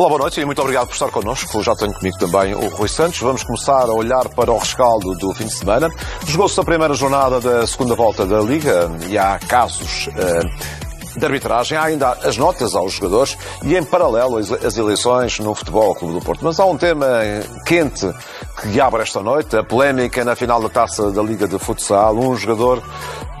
Olá, 0.00 0.08
boa 0.08 0.20
noite 0.20 0.40
e 0.40 0.46
muito 0.46 0.62
obrigado 0.62 0.86
por 0.86 0.94
estar 0.94 1.10
connosco. 1.10 1.62
Já 1.62 1.76
tenho 1.76 1.92
comigo 1.92 2.16
também 2.16 2.54
o 2.54 2.68
Rui 2.70 2.88
Santos. 2.88 3.20
Vamos 3.20 3.44
começar 3.44 3.82
a 3.82 3.92
olhar 3.92 4.30
para 4.30 4.50
o 4.50 4.56
rescaldo 4.56 5.14
do 5.14 5.34
fim 5.34 5.44
de 5.44 5.52
semana. 5.52 5.90
Jogou-se 6.26 6.58
a 6.58 6.64
primeira 6.64 6.94
jornada 6.94 7.38
da 7.38 7.66
segunda 7.66 7.94
volta 7.94 8.24
da 8.24 8.40
Liga 8.40 8.90
e 9.10 9.18
há 9.18 9.38
casos 9.38 10.06
uh, 10.06 11.18
de 11.18 11.22
arbitragem. 11.22 11.76
Há 11.76 11.82
ainda 11.82 12.12
as 12.24 12.38
notas 12.38 12.74
aos 12.74 12.94
jogadores 12.94 13.36
e, 13.62 13.76
em 13.76 13.84
paralelo, 13.84 14.38
as 14.38 14.78
eleições 14.78 15.38
no 15.38 15.54
Futebol 15.54 15.94
Clube 15.94 16.14
do 16.14 16.24
Porto. 16.24 16.42
Mas 16.46 16.58
há 16.58 16.64
um 16.64 16.78
tema 16.78 17.06
quente 17.66 18.10
que 18.62 18.80
abre 18.80 19.02
esta 19.02 19.20
noite, 19.20 19.54
a 19.54 19.62
polémica 19.62 20.24
na 20.24 20.34
final 20.34 20.62
da 20.62 20.70
Taça 20.70 21.10
da 21.10 21.22
Liga 21.22 21.46
de 21.46 21.58
Futsal. 21.58 22.16
Um 22.16 22.34
jogador 22.36 22.82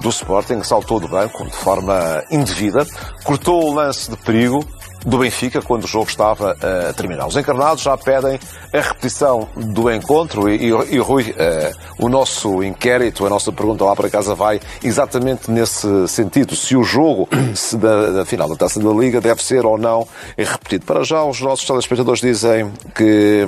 do 0.02 0.10
Sporting 0.10 0.62
saltou 0.62 1.00
do 1.00 1.08
banco 1.08 1.42
de 1.42 1.56
forma 1.56 2.22
indevida, 2.30 2.86
cortou 3.24 3.64
o 3.64 3.72
lance 3.72 4.10
de 4.10 4.16
perigo 4.18 4.62
do 5.04 5.18
Benfica 5.18 5.62
quando 5.62 5.84
o 5.84 5.86
jogo 5.86 6.08
estava 6.08 6.52
a 6.52 6.92
terminar. 6.92 7.26
Os 7.26 7.36
encarnados 7.36 7.82
já 7.82 7.96
pedem 7.96 8.38
a 8.72 8.80
repetição 8.80 9.48
do 9.56 9.90
encontro 9.90 10.48
e, 10.48 10.70
e, 10.70 10.94
e 10.94 10.98
Rui, 10.98 11.30
uh, 11.30 12.04
o 12.04 12.08
nosso 12.08 12.62
inquérito, 12.62 13.26
a 13.26 13.30
nossa 13.30 13.52
pergunta 13.52 13.84
lá 13.84 13.94
para 13.96 14.10
casa 14.10 14.34
vai 14.34 14.60
exatamente 14.82 15.50
nesse 15.50 16.06
sentido. 16.08 16.54
Se 16.54 16.76
o 16.76 16.82
jogo 16.82 17.28
se 17.54 17.76
da, 17.76 18.10
da, 18.10 18.24
final 18.24 18.48
da 18.48 18.56
Taça 18.56 18.80
da 18.80 18.90
Liga 18.90 19.20
deve 19.20 19.42
ser 19.42 19.64
ou 19.64 19.78
não 19.78 20.06
repetido. 20.36 20.84
Para 20.84 21.02
já, 21.02 21.24
os 21.24 21.40
nossos 21.40 21.66
telespectadores 21.66 22.20
dizem 22.20 22.70
que 22.94 23.46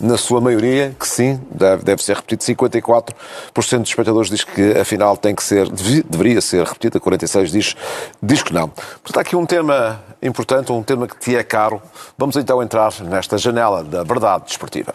na 0.00 0.16
sua 0.16 0.40
maioria, 0.40 0.94
que 0.98 1.06
sim, 1.06 1.40
deve, 1.50 1.84
deve 1.84 2.02
ser 2.02 2.16
repetido. 2.16 2.42
54% 2.42 3.14
dos 3.54 3.88
espectadores 3.88 4.30
diz 4.30 4.44
que 4.44 4.72
a 4.72 4.84
final 4.84 5.16
tem 5.16 5.34
que 5.34 5.42
ser, 5.42 5.68
deveria 6.08 6.40
ser 6.40 6.64
repetida, 6.64 6.98
46% 6.98 7.50
diz, 7.50 7.76
diz 8.22 8.42
que 8.42 8.52
não. 8.52 8.68
Portanto, 8.68 9.18
há 9.18 9.20
aqui 9.20 9.36
um 9.36 9.44
tema 9.44 10.02
importante, 10.22 10.72
um 10.72 10.82
tema 10.82 11.06
que 11.06 11.18
te 11.18 11.36
é 11.36 11.42
caro. 11.42 11.82
Vamos 12.16 12.36
então 12.36 12.62
entrar 12.62 12.92
nesta 13.02 13.36
janela 13.36 13.84
da 13.84 14.02
verdade 14.02 14.44
desportiva. 14.46 14.94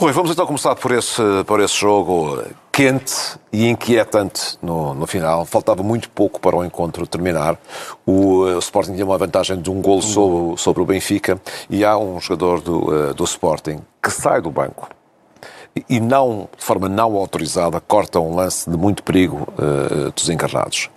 Rui, 0.00 0.12
vamos 0.12 0.30
então 0.30 0.46
começar 0.46 0.76
por 0.76 0.92
esse, 0.92 1.20
por 1.44 1.58
esse 1.58 1.74
jogo 1.74 2.40
quente 2.70 3.36
e 3.52 3.66
inquietante 3.66 4.56
no, 4.62 4.94
no 4.94 5.08
final. 5.08 5.44
Faltava 5.44 5.82
muito 5.82 6.08
pouco 6.10 6.38
para 6.38 6.54
o 6.54 6.64
encontro 6.64 7.04
terminar. 7.04 7.58
O, 8.06 8.42
o 8.44 8.58
Sporting 8.60 8.92
tinha 8.92 9.04
uma 9.04 9.18
vantagem 9.18 9.60
de 9.60 9.68
um 9.68 9.82
gol 9.82 10.00
sobre, 10.00 10.56
sobre 10.56 10.82
o 10.84 10.86
Benfica 10.86 11.40
e 11.68 11.84
há 11.84 11.98
um 11.98 12.20
jogador 12.20 12.60
do, 12.60 13.10
uh, 13.10 13.12
do 13.12 13.24
Sporting 13.24 13.80
que 14.00 14.12
sai 14.12 14.40
do 14.40 14.52
banco 14.52 14.88
e 15.88 15.98
não, 15.98 16.48
de 16.56 16.64
forma 16.64 16.88
não 16.88 17.16
autorizada, 17.16 17.80
corta 17.80 18.20
um 18.20 18.36
lance 18.36 18.70
de 18.70 18.76
muito 18.76 19.02
perigo 19.02 19.48
uh, 19.58 20.12
dos 20.12 20.28
encarnados. 20.28 20.88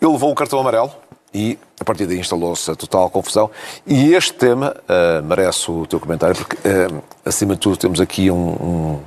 Ele 0.00 0.12
levou 0.12 0.30
o 0.30 0.34
cartão 0.36 0.60
amarelo, 0.60 0.92
e 1.34 1.58
a 1.80 1.84
partir 1.84 2.06
daí 2.06 2.18
instalou-se 2.18 2.70
a 2.70 2.74
total 2.74 3.10
confusão. 3.10 3.50
E 3.86 4.14
este 4.14 4.34
tema 4.34 4.76
uh, 4.82 5.22
merece 5.24 5.70
o 5.70 5.86
teu 5.86 5.98
comentário, 5.98 6.36
porque, 6.36 6.56
uh, 6.56 7.02
acima 7.24 7.54
de 7.54 7.60
tudo, 7.60 7.76
temos 7.76 8.00
aqui 8.00 8.30
um, 8.30 8.50
um, 8.50 9.00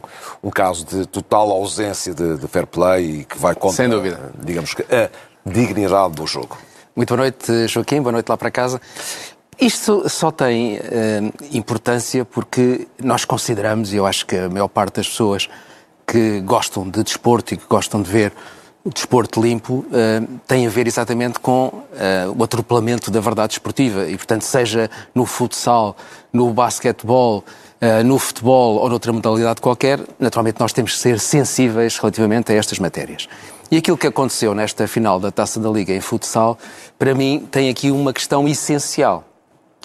um 0.43 0.49
caso 0.49 0.85
de 0.85 1.05
total 1.05 1.51
ausência 1.51 2.13
de, 2.13 2.37
de, 2.37 2.47
fair 2.47 2.65
play 2.65 3.21
e 3.21 3.23
que 3.25 3.37
vai 3.37 3.53
contra, 3.55 3.77
Sem 3.77 3.89
dúvida. 3.89 4.31
digamos 4.43 4.73
que, 4.73 4.83
a 4.83 5.09
dignidade 5.45 6.15
do 6.15 6.25
jogo. 6.25 6.57
Muito 6.95 7.09
boa 7.09 7.23
noite, 7.23 7.67
Joaquim, 7.67 8.01
boa 8.01 8.13
noite 8.13 8.29
lá 8.29 8.37
para 8.37 8.49
casa. 8.49 8.81
Isto 9.59 10.09
só 10.09 10.31
tem 10.31 10.77
uh, 10.77 10.79
importância 11.53 12.25
porque 12.25 12.87
nós 13.01 13.23
consideramos, 13.23 13.93
e 13.93 13.97
eu 13.97 14.05
acho 14.05 14.25
que 14.25 14.35
a 14.35 14.49
maior 14.49 14.67
parte 14.67 14.95
das 14.95 15.07
pessoas 15.07 15.47
que 16.05 16.41
gostam 16.41 16.89
de 16.89 17.03
desporto 17.03 17.53
e 17.53 17.57
que 17.57 17.65
gostam 17.67 18.01
de 18.01 18.09
ver 18.09 18.33
o 18.85 18.89
desporto 18.91 19.41
limpo 19.41 19.83
uh, 19.87 20.39
tem 20.47 20.67
a 20.67 20.69
ver 20.69 20.85
exatamente 20.85 21.39
com 21.39 21.69
uh, 21.69 21.83
o 22.37 22.43
atropelamento 22.43 23.09
da 23.09 23.19
verdade 23.19 23.53
esportiva 23.53 24.07
e, 24.07 24.15
portanto, 24.15 24.43
seja 24.43 24.91
no 25.13 25.25
futsal, 25.25 25.97
no 26.31 26.53
basquetebol, 26.53 27.43
uh, 27.81 28.03
no 28.03 28.19
futebol 28.19 28.75
ou 28.75 28.87
noutra 28.87 29.11
modalidade 29.11 29.59
qualquer, 29.59 29.99
naturalmente 30.19 30.59
nós 30.59 30.71
temos 30.71 30.93
que 30.93 30.99
ser 30.99 31.19
sensíveis 31.19 31.97
relativamente 31.97 32.51
a 32.51 32.55
estas 32.55 32.77
matérias. 32.77 33.27
E 33.71 33.77
aquilo 33.77 33.97
que 33.97 34.05
aconteceu 34.05 34.53
nesta 34.53 34.87
final 34.87 35.19
da 35.19 35.31
Taça 35.31 35.59
da 35.59 35.67
Liga 35.67 35.91
em 35.91 35.99
futsal, 35.99 36.55
para 36.99 37.15
mim, 37.15 37.47
tem 37.49 37.69
aqui 37.69 37.89
uma 37.89 38.13
questão 38.13 38.47
essencial. 38.47 39.23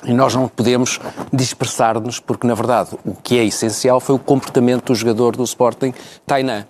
E 0.04 0.12
nós 0.12 0.34
não 0.34 0.46
podemos 0.46 1.00
dispersar-nos, 1.32 2.20
porque, 2.20 2.46
na 2.46 2.54
verdade, 2.54 2.90
o 3.02 3.14
que 3.14 3.38
é 3.38 3.44
essencial 3.44 3.98
foi 3.98 4.14
o 4.14 4.18
comportamento 4.18 4.86
do 4.86 4.94
jogador 4.94 5.36
do 5.36 5.44
Sporting, 5.44 5.94
Tainan. 6.26 6.66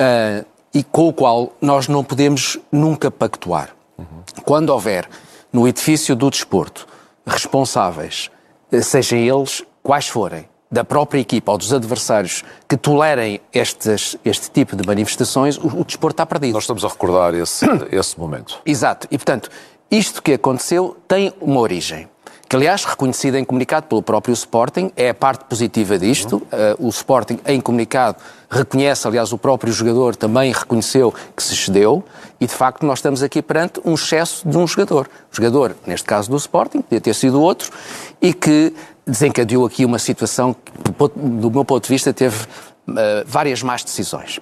Uh, 0.00 0.51
e 0.74 0.82
com 0.82 1.08
o 1.08 1.12
qual 1.12 1.52
nós 1.60 1.88
não 1.88 2.02
podemos 2.02 2.58
nunca 2.70 3.10
pactuar. 3.10 3.70
Uhum. 3.98 4.06
Quando 4.44 4.70
houver 4.70 5.08
no 5.52 5.68
edifício 5.68 6.16
do 6.16 6.30
desporto 6.30 6.86
responsáveis, 7.26 8.30
eh, 8.70 8.80
sejam 8.80 9.18
eles 9.18 9.62
quais 9.82 10.08
forem, 10.08 10.48
da 10.70 10.82
própria 10.82 11.20
equipa 11.20 11.52
ou 11.52 11.58
dos 11.58 11.70
adversários 11.72 12.42
que 12.66 12.78
tolerem 12.78 13.40
estes, 13.52 14.16
este 14.24 14.50
tipo 14.50 14.74
de 14.74 14.86
manifestações, 14.86 15.58
o, 15.58 15.66
o 15.66 15.84
desporto 15.84 16.14
está 16.14 16.24
perdido. 16.24 16.54
Nós 16.54 16.62
estamos 16.62 16.82
a 16.82 16.88
recordar 16.88 17.34
esse, 17.34 17.66
esse 17.92 18.18
momento. 18.18 18.58
Exato. 18.64 19.06
E, 19.10 19.18
portanto, 19.18 19.50
isto 19.90 20.22
que 20.22 20.32
aconteceu 20.32 20.96
tem 21.06 21.34
uma 21.42 21.60
origem 21.60 22.08
que 22.52 22.56
aliás, 22.56 22.84
reconhecida 22.84 23.40
em 23.40 23.46
comunicado 23.46 23.86
pelo 23.86 24.02
próprio 24.02 24.34
Sporting, 24.34 24.92
é 24.94 25.08
a 25.08 25.14
parte 25.14 25.42
positiva 25.46 25.98
disto. 25.98 26.34
Uhum. 26.34 26.84
Uh, 26.84 26.86
o 26.86 26.90
Sporting, 26.90 27.38
em 27.46 27.58
comunicado, 27.58 28.18
reconhece, 28.50 29.08
aliás, 29.08 29.32
o 29.32 29.38
próprio 29.38 29.72
jogador 29.72 30.14
também 30.14 30.52
reconheceu 30.52 31.14
que 31.34 31.42
se 31.42 31.54
excedeu, 31.54 32.04
e 32.38 32.46
de 32.46 32.52
facto 32.52 32.84
nós 32.84 32.98
estamos 32.98 33.22
aqui 33.22 33.40
perante 33.40 33.80
um 33.82 33.94
excesso 33.94 34.46
de 34.46 34.58
um 34.58 34.66
jogador. 34.66 35.08
Jogador, 35.30 35.74
neste 35.86 36.06
caso 36.06 36.30
do 36.30 36.36
Sporting, 36.36 36.82
podia 36.82 37.00
ter 37.00 37.14
sido 37.14 37.40
outro, 37.40 37.72
e 38.20 38.34
que 38.34 38.74
desencadeou 39.06 39.64
aqui 39.64 39.86
uma 39.86 39.98
situação 39.98 40.52
que, 40.52 40.72
do 41.16 41.50
meu 41.50 41.64
ponto 41.64 41.84
de 41.84 41.88
vista, 41.88 42.12
teve 42.12 42.36
uh, 42.36 43.24
várias 43.24 43.62
más 43.62 43.82
decisões. 43.82 44.40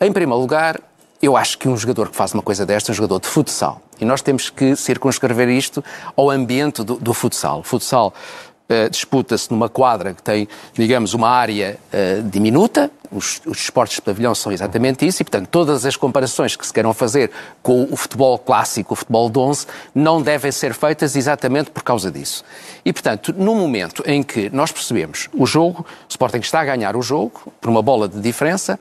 Em 0.00 0.10
primeiro 0.10 0.40
lugar, 0.40 0.80
eu 1.22 1.36
acho 1.36 1.56
que 1.56 1.68
um 1.68 1.76
jogador 1.76 2.10
que 2.10 2.16
faz 2.16 2.34
uma 2.34 2.42
coisa 2.42 2.66
desta 2.66 2.90
é 2.90 2.92
um 2.92 2.96
jogador 2.96 3.20
de 3.20 3.28
futsal. 3.28 3.80
E 4.00 4.04
nós 4.04 4.20
temos 4.20 4.50
que 4.50 4.74
circunscrever 4.74 5.48
isto 5.48 5.82
ao 6.16 6.28
ambiente 6.28 6.82
do, 6.82 6.96
do 6.96 7.14
futsal. 7.14 7.60
O 7.60 7.62
futsal 7.62 8.12
uh, 8.68 8.90
disputa-se 8.90 9.48
numa 9.48 9.68
quadra 9.68 10.14
que 10.14 10.22
tem, 10.22 10.48
digamos, 10.74 11.14
uma 11.14 11.28
área 11.28 11.78
uh, 11.92 12.28
diminuta. 12.28 12.90
Os, 13.12 13.40
os 13.46 13.58
esportes 13.58 13.96
de 13.96 14.02
pavilhão 14.02 14.34
são 14.34 14.50
exatamente 14.50 15.06
isso. 15.06 15.22
E, 15.22 15.24
portanto, 15.24 15.46
todas 15.46 15.86
as 15.86 15.94
comparações 15.94 16.56
que 16.56 16.66
se 16.66 16.72
queiram 16.72 16.92
fazer 16.92 17.30
com 17.62 17.84
o 17.84 17.96
futebol 17.96 18.36
clássico, 18.36 18.94
o 18.94 18.96
futebol 18.96 19.30
de 19.30 19.38
11, 19.38 19.66
não 19.94 20.20
devem 20.20 20.50
ser 20.50 20.74
feitas 20.74 21.14
exatamente 21.14 21.70
por 21.70 21.84
causa 21.84 22.10
disso. 22.10 22.42
E, 22.84 22.92
portanto, 22.92 23.32
no 23.36 23.54
momento 23.54 24.02
em 24.06 24.24
que 24.24 24.50
nós 24.50 24.72
percebemos 24.72 25.28
o 25.32 25.46
jogo, 25.46 25.82
o 25.82 26.10
Sporting 26.10 26.38
está 26.38 26.62
a 26.62 26.64
ganhar 26.64 26.96
o 26.96 27.02
jogo 27.02 27.52
por 27.60 27.70
uma 27.70 27.82
bola 27.82 28.08
de 28.08 28.20
diferença, 28.20 28.76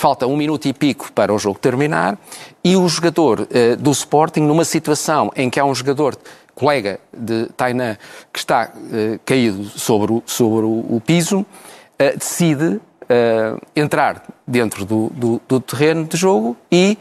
falta 0.00 0.26
um 0.26 0.34
minuto 0.34 0.66
e 0.66 0.72
pico 0.72 1.12
para 1.12 1.30
o 1.30 1.38
jogo 1.38 1.58
terminar 1.58 2.18
e 2.64 2.74
o 2.74 2.88
jogador 2.88 3.40
uh, 3.40 3.76
do 3.76 3.90
Sporting, 3.90 4.40
numa 4.40 4.64
situação 4.64 5.30
em 5.36 5.50
que 5.50 5.60
há 5.60 5.64
um 5.64 5.74
jogador 5.74 6.16
colega 6.54 6.98
de 7.12 7.50
Tainan 7.54 7.98
que 8.32 8.38
está 8.38 8.70
uh, 8.74 9.20
caído 9.26 9.62
sobre 9.64 10.12
o, 10.12 10.22
sobre 10.24 10.64
o, 10.64 10.96
o 10.96 11.02
piso, 11.04 11.40
uh, 11.40 11.46
decide 12.16 12.80
entrar 13.74 14.22
dentro 14.46 14.84
do, 14.84 15.10
do, 15.10 15.40
do, 15.48 15.60
terreno 15.60 16.04
de 16.04 16.16
jogo 16.16 16.56
e 16.70 16.96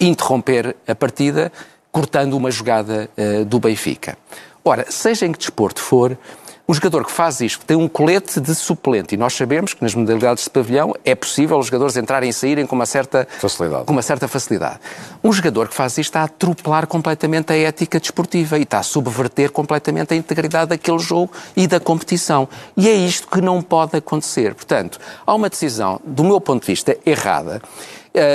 interromper 0.00 0.74
a 0.88 0.92
partida, 0.92 1.52
cortando 1.92 2.32
uma 2.36 2.50
jogada 2.50 3.08
do 3.46 3.60
Benfica. 3.60 4.18
Ora, 4.64 4.86
seja 4.90 5.24
em 5.24 5.30
que 5.30 5.38
desporto 5.38 5.80
for, 5.80 6.18
um 6.68 6.74
jogador 6.74 7.04
que 7.04 7.12
faz 7.12 7.40
isto, 7.40 7.64
tem 7.64 7.76
um 7.76 7.86
colete 7.86 8.40
de 8.40 8.54
suplente, 8.54 9.14
e 9.14 9.18
nós 9.18 9.34
sabemos 9.34 9.72
que 9.72 9.82
nas 9.82 9.94
modalidades 9.94 10.44
de 10.44 10.50
pavilhão 10.50 10.94
é 11.04 11.14
possível 11.14 11.58
os 11.58 11.66
jogadores 11.66 11.96
entrarem 11.96 12.30
e 12.30 12.32
saírem 12.32 12.66
com 12.66 12.74
uma 12.74 12.86
certa 12.86 13.26
facilidade. 13.38 13.84
Com 13.84 13.92
uma 13.92 14.02
certa 14.02 14.26
facilidade. 14.26 14.80
Um 15.22 15.32
jogador 15.32 15.68
que 15.68 15.74
faz 15.74 15.92
isto 15.92 16.10
está 16.10 16.22
a 16.22 16.24
atropelar 16.24 16.86
completamente 16.86 17.52
a 17.52 17.56
ética 17.56 18.00
desportiva 18.00 18.58
e 18.58 18.62
está 18.62 18.80
a 18.80 18.82
subverter 18.82 19.52
completamente 19.52 20.12
a 20.12 20.16
integridade 20.16 20.70
daquele 20.70 20.98
jogo 20.98 21.32
e 21.56 21.66
da 21.68 21.78
competição. 21.78 22.48
E 22.76 22.88
é 22.88 22.94
isto 22.94 23.28
que 23.28 23.40
não 23.40 23.62
pode 23.62 23.96
acontecer. 23.96 24.54
Portanto, 24.54 24.98
há 25.24 25.34
uma 25.34 25.48
decisão, 25.48 26.00
do 26.04 26.24
meu 26.24 26.40
ponto 26.40 26.62
de 26.62 26.66
vista, 26.66 26.96
errada 27.06 27.62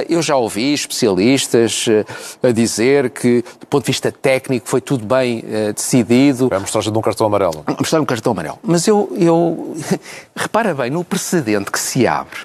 eu 0.07 0.21
já 0.21 0.35
ouvi 0.35 0.73
especialistas 0.73 1.85
eh, 1.87 2.05
a 2.47 2.51
dizer 2.51 3.09
que, 3.09 3.43
do 3.59 3.65
ponto 3.67 3.85
de 3.85 3.91
vista 3.91 4.11
técnico, 4.11 4.67
foi 4.67 4.81
tudo 4.81 5.05
bem 5.05 5.43
eh, 5.47 5.73
decidido. 5.73 6.49
É 6.51 6.55
a 6.55 6.59
mostragem 6.59 6.91
de 6.91 6.97
um 6.97 7.01
cartão 7.01 7.25
amarelo. 7.27 7.63
A 7.65 7.71
mostragem 7.71 7.99
de 7.99 8.03
um 8.03 8.05
cartão 8.05 8.31
amarelo. 8.31 8.59
Mas 8.61 8.87
eu, 8.87 9.11
eu... 9.17 9.75
repara 10.35 10.73
bem 10.73 10.91
no 10.91 11.03
precedente 11.03 11.71
que 11.71 11.79
se 11.79 12.05
abre. 12.05 12.39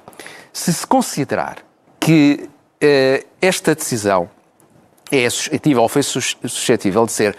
Se 0.52 0.72
se 0.72 0.86
considerar 0.86 1.58
que 2.00 2.48
esta 3.40 3.74
decisão 3.74 4.28
é 5.10 5.28
suscetível, 5.28 5.82
ou 5.82 5.88
foi 5.88 6.02
suscetível 6.02 7.06
de 7.06 7.12
ser 7.12 7.36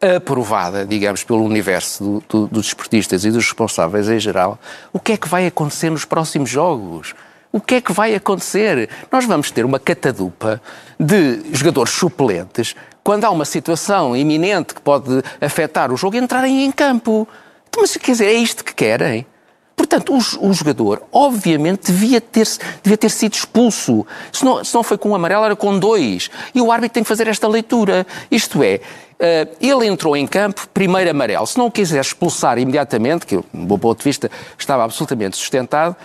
aprovada, 0.00 0.86
digamos, 0.86 1.24
pelo 1.24 1.42
universo 1.42 2.04
do, 2.04 2.24
do, 2.28 2.46
dos 2.46 2.66
desportistas 2.66 3.24
e 3.24 3.30
dos 3.30 3.44
responsáveis 3.44 4.08
em 4.08 4.18
geral, 4.18 4.58
o 4.92 5.00
que 5.00 5.12
é 5.12 5.16
que 5.16 5.28
vai 5.28 5.46
acontecer 5.46 5.90
nos 5.90 6.04
próximos 6.04 6.48
jogos? 6.48 7.14
O 7.50 7.60
que 7.60 7.76
é 7.76 7.80
que 7.80 7.92
vai 7.92 8.14
acontecer? 8.14 8.90
Nós 9.10 9.24
vamos 9.24 9.50
ter 9.50 9.64
uma 9.64 9.78
catadupa 9.78 10.60
de 11.00 11.42
jogadores 11.52 11.92
suplentes 11.92 12.74
quando 13.02 13.24
há 13.24 13.30
uma 13.30 13.46
situação 13.46 14.14
iminente 14.14 14.74
que 14.74 14.82
pode 14.82 15.22
afetar 15.40 15.90
o 15.90 15.96
jogo 15.96 16.16
entrarem 16.16 16.64
em 16.64 16.70
campo. 16.70 17.26
Então, 17.68 17.82
mas 17.82 17.96
quer 17.96 18.12
dizer, 18.12 18.26
é 18.26 18.34
isto 18.34 18.62
que 18.62 18.74
querem? 18.74 19.26
Portanto, 19.74 20.12
o, 20.12 20.48
o, 20.48 20.52
jogador, 20.52 21.02
obviamente, 21.12 21.92
devia 21.92 22.20
ter, 22.20 22.46
devia 22.82 22.98
ter 22.98 23.10
sido 23.10 23.34
expulso. 23.34 24.04
Se 24.32 24.44
não, 24.44 24.62
se 24.64 24.74
não 24.74 24.82
foi 24.82 24.98
com 24.98 25.10
um 25.10 25.14
amarelo, 25.14 25.44
era 25.44 25.56
com 25.56 25.78
dois. 25.78 26.28
E 26.52 26.60
o 26.60 26.72
árbitro 26.72 26.94
tem 26.94 27.02
que 27.04 27.08
fazer 27.08 27.28
esta 27.28 27.46
leitura. 27.46 28.04
Isto 28.28 28.62
é, 28.62 28.80
uh, 29.20 29.56
ele 29.60 29.86
entrou 29.86 30.16
em 30.16 30.26
campo, 30.26 30.68
primeiro 30.74 31.08
amarelo. 31.08 31.46
Se 31.46 31.56
não 31.56 31.66
o 31.66 31.70
quiser 31.70 32.00
expulsar 32.00 32.58
imediatamente, 32.58 33.24
que, 33.24 33.36
do 33.36 33.44
meu 33.52 33.78
ponto 33.78 33.98
de 33.98 34.04
vista, 34.04 34.28
estava 34.58 34.82
absolutamente 34.82 35.36
sustentado, 35.36 35.96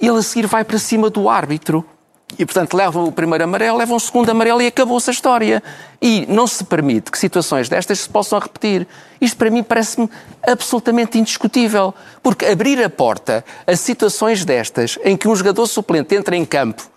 ele 0.00 0.18
a 0.18 0.22
seguir 0.22 0.46
vai 0.46 0.64
para 0.64 0.78
cima 0.78 1.10
do 1.10 1.28
árbitro. 1.28 1.84
E, 2.38 2.44
portanto, 2.44 2.74
levam 2.74 3.04
o 3.04 3.12
primeiro 3.12 3.44
amarelo, 3.44 3.78
levam 3.78 3.96
o 3.96 4.00
segundo 4.00 4.28
amarelo 4.28 4.60
e 4.60 4.66
acabou-se 4.66 5.08
a 5.08 5.12
história. 5.12 5.62
E 6.00 6.26
não 6.28 6.46
se 6.46 6.62
permite 6.62 7.10
que 7.10 7.18
situações 7.18 7.68
destas 7.68 8.00
se 8.00 8.08
possam 8.08 8.38
repetir. 8.38 8.86
Isto, 9.20 9.36
para 9.36 9.50
mim, 9.50 9.62
parece-me 9.62 10.10
absolutamente 10.46 11.18
indiscutível. 11.18 11.94
Porque 12.22 12.44
abrir 12.44 12.82
a 12.82 12.90
porta 12.90 13.44
a 13.66 13.74
situações 13.74 14.44
destas, 14.44 14.98
em 15.04 15.16
que 15.16 15.26
um 15.26 15.34
jogador 15.34 15.66
suplente 15.66 16.14
entra 16.14 16.36
em 16.36 16.44
campo, 16.44 16.88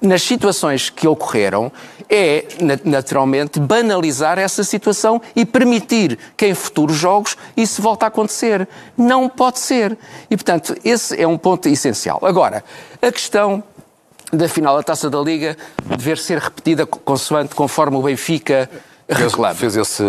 nas 0.00 0.22
situações 0.22 0.90
que 0.90 1.08
ocorreram, 1.08 1.72
é, 2.08 2.44
naturalmente, 2.84 3.58
banalizar 3.58 4.38
essa 4.38 4.62
situação 4.62 5.20
e 5.34 5.44
permitir 5.44 6.18
que 6.36 6.46
em 6.46 6.54
futuros 6.54 6.96
jogos 6.96 7.36
isso 7.56 7.82
volte 7.82 8.04
a 8.04 8.08
acontecer. 8.08 8.68
Não 8.96 9.28
pode 9.28 9.58
ser. 9.58 9.96
E, 10.30 10.36
portanto, 10.36 10.76
esse 10.84 11.20
é 11.20 11.26
um 11.26 11.38
ponto 11.38 11.68
essencial. 11.68 12.20
Agora, 12.22 12.62
a 13.00 13.10
questão 13.10 13.62
da 14.32 14.48
final 14.48 14.76
da 14.76 14.82
Taça 14.82 15.08
da 15.08 15.20
Liga 15.20 15.56
dever 15.84 16.18
ser 16.18 16.38
repetida 16.38 16.84
consoante, 16.86 17.54
conforme 17.54 17.96
o 17.96 18.02
Benfica 18.02 18.68
reclama. 19.08 19.54
Fez 19.54 19.76
esse, 19.76 20.02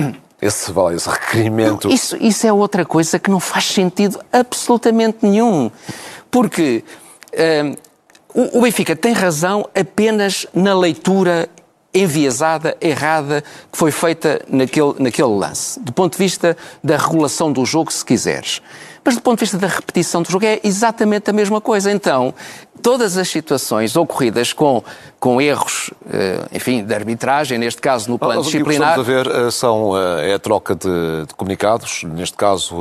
esse, 0.40 0.72
esse 0.94 1.08
requerimento. 1.08 1.88
Isso, 1.88 2.16
isso 2.18 2.46
é 2.46 2.52
outra 2.52 2.84
coisa 2.84 3.18
que 3.18 3.30
não 3.30 3.40
faz 3.40 3.64
sentido 3.64 4.20
absolutamente 4.32 5.18
nenhum. 5.22 5.70
Porque 6.30 6.84
uh, 7.32 7.76
o, 8.34 8.58
o 8.58 8.62
Benfica 8.62 8.96
tem 8.96 9.12
razão 9.12 9.68
apenas 9.74 10.46
na 10.52 10.74
leitura 10.74 11.48
enviesada, 11.94 12.76
errada, 12.80 13.44
que 13.70 13.78
foi 13.78 13.92
feita 13.92 14.42
naquele, 14.48 14.94
naquele 14.98 15.28
lance. 15.28 15.78
Do 15.78 15.92
ponto 15.92 16.12
de 16.12 16.18
vista 16.18 16.56
da 16.82 16.96
regulação 16.96 17.52
do 17.52 17.64
jogo, 17.64 17.92
se 17.92 18.04
quiseres. 18.04 18.60
Mas 19.04 19.14
do 19.14 19.20
ponto 19.20 19.38
de 19.38 19.44
vista 19.44 19.58
da 19.58 19.68
repetição 19.68 20.22
do 20.22 20.30
jogo 20.30 20.44
é 20.44 20.58
exatamente 20.64 21.30
a 21.30 21.32
mesma 21.32 21.60
coisa. 21.60 21.92
Então, 21.92 22.34
todas 22.82 23.16
as 23.16 23.28
situações 23.28 23.94
ocorridas 23.94 24.52
com, 24.52 24.82
com 25.20 25.40
erros, 25.40 25.90
eh, 26.10 26.40
enfim, 26.52 26.82
de 26.82 26.92
arbitragem, 26.92 27.58
neste 27.58 27.80
caso 27.80 28.10
no 28.10 28.18
plano 28.18 28.42
disciplinar... 28.42 28.98
O 28.98 29.04
que 29.04 29.10
estamos 29.10 29.28
a 29.28 29.32
ver 29.32 29.46
eh, 29.46 29.50
são, 29.50 29.96
eh, 29.96 30.30
é 30.30 30.34
a 30.34 30.38
troca 30.38 30.74
de, 30.74 31.26
de 31.28 31.34
comunicados, 31.36 32.02
neste 32.04 32.36
caso 32.36 32.76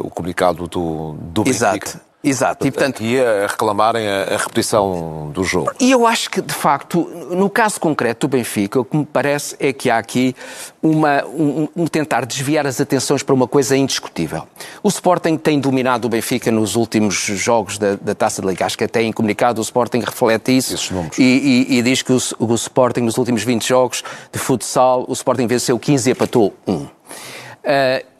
o 0.00 0.08
comunicado 0.10 0.66
do, 0.68 1.16
do 1.20 1.44
Benfica. 1.44 2.00
Exato. 2.24 2.66
E, 2.66 2.70
portanto, 2.70 3.02
e 3.02 3.20
a 3.20 3.46
reclamarem 3.46 4.08
a, 4.08 4.34
a, 4.34 4.36
repetição 4.38 5.30
do 5.32 5.44
jogo. 5.44 5.72
E 5.78 5.90
eu 5.90 6.06
acho 6.06 6.30
que, 6.30 6.40
de 6.40 6.54
facto, 6.54 7.02
no 7.30 7.50
caso 7.50 7.78
concreto 7.78 8.26
do 8.26 8.30
Benfica, 8.30 8.80
o 8.80 8.84
que 8.84 8.96
me 8.96 9.04
parece 9.04 9.54
é 9.60 9.72
que 9.72 9.90
há 9.90 9.98
aqui 9.98 10.34
uma, 10.82 11.24
um, 11.26 11.68
um, 11.76 11.86
tentar 11.86 12.24
desviar 12.24 12.66
as 12.66 12.80
atenções 12.80 13.22
para 13.22 13.34
uma 13.34 13.46
coisa 13.46 13.76
indiscutível. 13.76 14.48
O 14.82 14.88
Sporting 14.88 15.36
tem 15.36 15.60
dominado 15.60 16.06
o 16.06 16.08
Benfica 16.08 16.50
nos 16.50 16.76
últimos 16.76 17.14
jogos 17.14 17.76
da, 17.76 17.96
da 17.96 18.14
Taça 18.14 18.40
de 18.40 18.48
Liga. 18.48 18.64
Acho 18.64 18.78
que 18.78 18.84
até 18.84 19.02
em 19.02 19.12
comunicado 19.12 19.60
o 19.60 19.62
Sporting 19.62 20.00
reflete 20.00 20.56
isso. 20.56 20.74
Esses 20.74 20.90
números. 20.90 21.18
E, 21.18 21.66
e, 21.68 21.78
e 21.78 21.82
diz 21.82 22.00
que 22.00 22.12
o, 22.12 22.18
o, 22.38 22.54
Sporting, 22.54 23.00
nos 23.00 23.18
últimos 23.18 23.42
20 23.42 23.68
jogos 23.68 24.02
de 24.32 24.38
futsal, 24.38 25.04
o 25.06 25.12
Sporting 25.12 25.46
venceu 25.46 25.78
15 25.78 26.08
e 26.08 26.12
empatou 26.12 26.54
1. 26.66 26.72
Uh, 26.74 26.88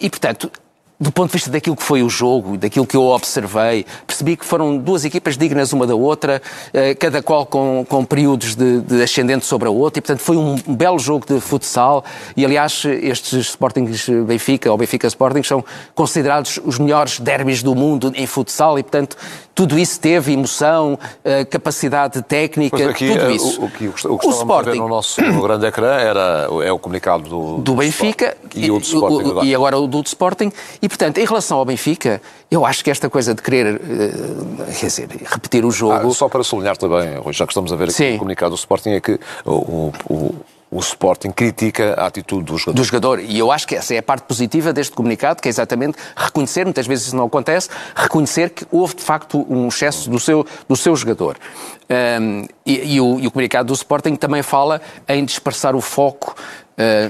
e, 0.00 0.10
portanto, 0.10 0.50
do 0.98 1.10
ponto 1.10 1.28
de 1.28 1.32
vista 1.32 1.50
daquilo 1.50 1.76
que 1.76 1.82
foi 1.82 2.02
o 2.02 2.08
jogo, 2.08 2.56
daquilo 2.56 2.86
que 2.86 2.96
eu 2.96 3.02
observei, 3.02 3.84
percebi 4.06 4.36
que 4.36 4.44
foram 4.44 4.76
duas 4.76 5.04
equipas 5.04 5.36
dignas 5.36 5.72
uma 5.72 5.86
da 5.86 5.94
outra, 5.94 6.40
eh, 6.72 6.94
cada 6.94 7.20
qual 7.22 7.44
com, 7.44 7.84
com 7.88 8.04
períodos 8.04 8.54
de, 8.54 8.80
de 8.80 9.02
ascendente 9.02 9.44
sobre 9.44 9.66
a 9.66 9.70
outra, 9.70 9.98
e 9.98 10.02
portanto 10.02 10.20
foi 10.20 10.36
um 10.36 10.56
belo 10.68 10.98
jogo 10.98 11.26
de 11.26 11.40
futsal. 11.40 12.04
E 12.36 12.44
aliás, 12.44 12.84
estes 12.84 13.48
Sportings 13.48 14.08
Benfica 14.26 14.70
ou 14.70 14.78
Benfica 14.78 15.06
Sporting 15.08 15.42
são 15.42 15.64
considerados 15.94 16.60
os 16.64 16.78
melhores 16.78 17.18
derbys 17.18 17.62
do 17.62 17.74
mundo 17.74 18.12
em 18.14 18.26
futsal, 18.26 18.78
e 18.78 18.82
portanto 18.82 19.16
tudo 19.54 19.78
isso 19.78 20.00
teve 20.00 20.32
emoção, 20.32 20.98
eh, 21.24 21.44
capacidade 21.44 22.20
técnica, 22.22 22.90
aqui, 22.90 23.08
tudo 23.08 23.20
eh, 23.20 23.32
isso. 23.32 23.60
O, 23.60 23.66
o, 23.66 23.70
que, 23.70 23.86
o 23.86 24.30
Sporting... 24.30 24.78
no 24.78 24.88
nosso 24.88 25.22
grande 25.42 25.66
ecrã 25.66 25.94
era, 25.94 26.48
é 26.64 26.72
o 26.72 26.78
comunicado 26.78 27.28
do, 27.28 27.58
do 27.58 27.74
Benfica 27.76 28.36
e, 28.54 28.66
e, 28.66 28.70
o 28.70 28.80
do 28.80 28.84
Sporting 28.84 29.46
e 29.46 29.54
agora 29.54 29.78
o 29.78 29.86
do 29.86 30.02
Sporting. 30.02 30.52
E, 30.82 30.88
portanto, 30.94 31.18
em 31.18 31.24
relação 31.24 31.58
ao 31.58 31.64
Benfica, 31.64 32.22
eu 32.50 32.64
acho 32.64 32.84
que 32.84 32.90
esta 32.90 33.10
coisa 33.10 33.34
de 33.34 33.42
querer, 33.42 33.74
uh, 33.74 34.72
quer 34.78 34.86
dizer, 34.86 35.08
repetir 35.26 35.64
o 35.64 35.70
jogo... 35.70 36.08
Ah, 36.08 36.14
só 36.14 36.28
para 36.28 36.44
sublinhar 36.44 36.76
também, 36.76 37.20
já 37.32 37.44
que 37.44 37.52
estamos 37.52 37.72
a 37.72 37.76
ver 37.76 37.84
aqui 37.84 37.92
Sim. 37.92 38.14
o 38.14 38.18
comunicado 38.18 38.50
do 38.50 38.58
Sporting, 38.58 38.90
é 38.90 39.00
que 39.00 39.18
o, 39.44 39.92
o 40.08 40.34
o 40.74 40.80
Sporting 40.80 41.30
critica 41.30 41.94
a 41.94 42.06
atitude 42.06 42.42
do 42.42 42.58
jogador. 42.58 42.74
Do 42.74 42.84
jogador. 42.84 43.20
E 43.20 43.38
eu 43.38 43.52
acho 43.52 43.64
que 43.64 43.76
essa 43.76 43.94
é 43.94 43.98
a 43.98 44.02
parte 44.02 44.24
positiva 44.24 44.72
deste 44.72 44.92
comunicado, 44.92 45.40
que 45.40 45.46
é 45.46 45.50
exatamente 45.50 45.96
reconhecer, 46.16 46.64
muitas 46.64 46.84
vezes 46.84 47.06
isso 47.06 47.16
não 47.16 47.26
acontece, 47.26 47.68
reconhecer 47.94 48.50
que 48.50 48.66
houve 48.72 48.96
de 48.96 49.02
facto 49.02 49.46
um 49.48 49.68
excesso 49.68 50.10
do 50.10 50.18
seu, 50.18 50.44
do 50.68 50.74
seu 50.74 50.96
jogador. 50.96 51.36
Um, 52.20 52.48
e, 52.66 52.96
e, 52.96 53.00
o, 53.00 53.20
e 53.20 53.26
o 53.28 53.30
comunicado 53.30 53.68
do 53.68 53.74
Sporting 53.74 54.16
também 54.16 54.42
fala 54.42 54.80
em 55.06 55.24
dispersar 55.24 55.76
o 55.76 55.80
foco 55.80 56.34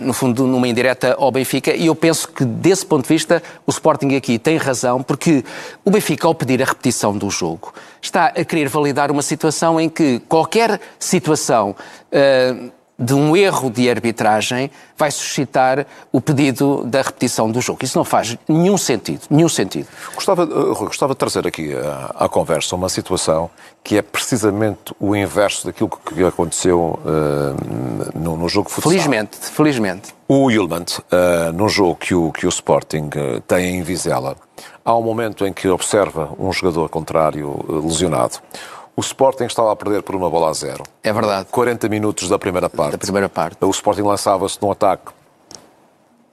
no 0.02 0.12
fundo, 0.12 0.46
numa 0.46 0.68
indireta 0.68 1.16
ao 1.18 1.30
Benfica, 1.30 1.74
e 1.74 1.86
eu 1.86 1.94
penso 1.94 2.28
que, 2.28 2.44
desse 2.44 2.84
ponto 2.84 3.02
de 3.02 3.08
vista, 3.08 3.42
o 3.66 3.70
Sporting 3.70 4.14
aqui 4.14 4.38
tem 4.38 4.56
razão, 4.56 5.02
porque 5.02 5.44
o 5.84 5.90
Benfica, 5.90 6.26
ao 6.26 6.34
pedir 6.34 6.62
a 6.62 6.66
repetição 6.66 7.16
do 7.16 7.30
jogo, 7.30 7.72
está 8.00 8.26
a 8.26 8.44
querer 8.44 8.68
validar 8.68 9.10
uma 9.10 9.22
situação 9.22 9.80
em 9.80 9.88
que 9.88 10.20
qualquer 10.28 10.80
situação. 10.98 11.74
De 12.96 13.12
um 13.12 13.36
erro 13.36 13.70
de 13.70 13.90
arbitragem 13.90 14.70
vai 14.96 15.10
suscitar 15.10 15.84
o 16.12 16.20
pedido 16.20 16.84
da 16.84 17.02
repetição 17.02 17.50
do 17.50 17.60
jogo. 17.60 17.80
Isso 17.82 17.98
não 17.98 18.04
faz 18.04 18.36
nenhum 18.48 18.78
sentido, 18.78 19.22
nenhum 19.28 19.48
sentido. 19.48 19.88
Gostava, 20.14 20.44
uh, 20.44 20.74
gostava 20.76 21.12
de 21.12 21.18
trazer 21.18 21.44
aqui 21.44 21.74
à, 21.74 22.24
à, 22.24 22.28
conversa 22.28 22.76
uma 22.76 22.88
situação 22.88 23.50
que 23.82 23.98
é 23.98 24.02
precisamente 24.02 24.94
o 25.00 25.16
inverso 25.16 25.66
daquilo 25.66 25.90
que 25.90 26.24
aconteceu 26.24 26.98
uh, 27.04 28.18
no, 28.18 28.36
no, 28.36 28.48
jogo 28.48 28.68
de 28.68 28.74
futsal. 28.74 28.92
Felizmente, 28.92 29.38
felizmente. 29.38 30.14
O 30.28 30.48
Yulman, 30.48 30.84
uh, 30.84 31.52
num 31.52 31.68
jogo 31.68 31.96
que 31.96 32.14
o, 32.14 32.30
que 32.30 32.46
o 32.46 32.48
Sporting 32.48 33.10
uh, 33.16 33.40
tem 33.40 33.76
em 33.76 33.82
Vizela, 33.82 34.36
há 34.84 34.96
um 34.96 35.02
momento 35.02 35.44
em 35.44 35.52
que 35.52 35.66
observa 35.68 36.30
um 36.38 36.52
jogador 36.52 36.88
contrário 36.88 37.58
lesionado. 37.84 38.38
O 38.96 39.00
Sporting 39.00 39.44
estava 39.44 39.72
a 39.72 39.76
perder 39.76 40.02
por 40.02 40.14
uma 40.14 40.30
bola 40.30 40.50
a 40.50 40.52
zero. 40.52 40.84
É 41.02 41.12
verdade. 41.12 41.48
40 41.50 41.88
minutos 41.88 42.28
da 42.28 42.38
primeira 42.38 42.70
parte. 42.70 42.92
Da 42.92 42.98
primeira 42.98 43.28
parte. 43.28 43.56
O 43.64 43.70
Sporting 43.70 44.02
lançava-se 44.02 44.58
num 44.62 44.70
ataque 44.70 45.12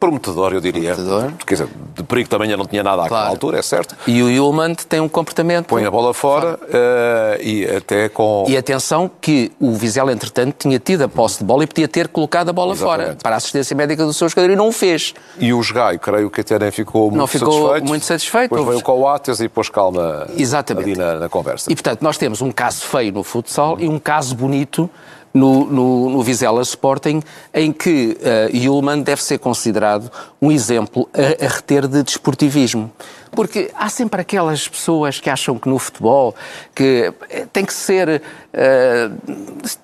prometedor, 0.02 0.52
eu 0.52 0.60
diria. 0.60 0.96
Prometedor. 0.96 1.32
Quer 1.46 1.54
dizer, 1.54 1.68
de 1.96 2.04
perigo 2.04 2.28
também 2.28 2.58
não 2.58 2.66
tinha 2.66 2.82
nada 2.82 3.04
àquela 3.04 3.20
claro. 3.20 3.30
altura, 3.30 3.60
é 3.60 3.62
certo. 3.62 3.96
E 4.08 4.24
o 4.24 4.30
Yulman 4.32 4.74
tem 4.74 5.00
um 5.00 5.08
comportamento... 5.08 5.68
Põe 5.68 5.86
a 5.86 5.92
bola 5.92 6.12
fora 6.12 6.60
uh, 6.64 7.40
e 7.40 7.68
até 7.68 8.10
com... 8.10 8.44
E 8.48 8.58
atenção 8.58 9.10
que 9.22 9.52
o 9.60 9.74
Vizela, 9.74 10.12
entretanto, 10.12 10.56
tinha 10.58 10.80
tido 10.80 11.04
a 11.04 11.08
posse 11.08 11.38
de 11.38 11.44
bola 11.46 11.64
e 11.64 11.68
podia 11.68 11.88
ter 11.88 12.08
colocado 12.08 12.50
a 12.50 12.54
bola 12.54 12.74
Exatamente. 12.74 13.06
fora 13.06 13.18
para 13.22 13.36
a 13.36 13.38
assistência 13.38 13.76
médica 13.76 14.04
do 14.04 14.12
seu 14.12 14.28
jogador 14.28 14.52
e 14.52 14.56
não 14.56 14.70
o 14.70 14.72
fez. 14.72 15.14
E 15.40 15.54
o 15.54 15.62
Jogaio, 15.62 16.00
creio 16.00 16.32
que 16.32 16.42
até 16.42 16.58
nem 16.58 16.72
ficou 16.72 17.04
muito 17.04 17.18
não 17.18 17.28
ficou 17.28 17.52
satisfeito. 17.52 17.88
muito 17.88 18.06
satisfeito. 18.06 18.50
Depois 18.50 18.66
veio 18.66 18.80
o 18.80 18.84
Coates 18.84 19.40
e 19.40 19.48
pôs 19.48 19.70
calma 19.70 20.26
Exatamente. 20.36 20.90
ali 20.90 20.98
na, 20.98 21.20
na 21.20 21.30
conversa. 21.30 21.72
E, 21.72 21.76
portanto, 21.76 22.02
nós 22.02 22.18
temos 22.18 22.42
um 22.42 22.52
caso 22.52 22.82
feio 22.82 23.14
no 23.14 23.24
futsal 23.24 23.80
e 23.80 23.88
um 23.88 24.00
caso 24.00 24.34
bonito 24.34 24.90
no, 25.34 25.66
no, 25.66 26.10
no 26.10 26.22
Vizela 26.22 26.62
Sporting, 26.62 27.22
em 27.54 27.72
que 27.72 28.18
uh, 28.22 28.56
Yulman 28.56 29.02
deve 29.02 29.24
ser 29.24 29.38
considerado 29.40 30.12
um 30.42 30.52
exemplo 30.52 31.10
a, 31.14 31.46
a 31.46 31.48
reter 31.48 31.88
de 31.88 32.04
desportivismo. 32.04 32.92
Porque 33.32 33.72
há 33.74 33.88
sempre 33.88 34.22
aquelas 34.22 34.68
pessoas 34.68 35.20
que 35.20 35.30
acham 35.30 35.58
que 35.58 35.70
no 35.70 35.80
futebol 35.80 36.36
que 36.76 37.14
eh, 37.30 37.48
tem 37.52 37.64
que 37.64 37.74
ser, 37.74 38.22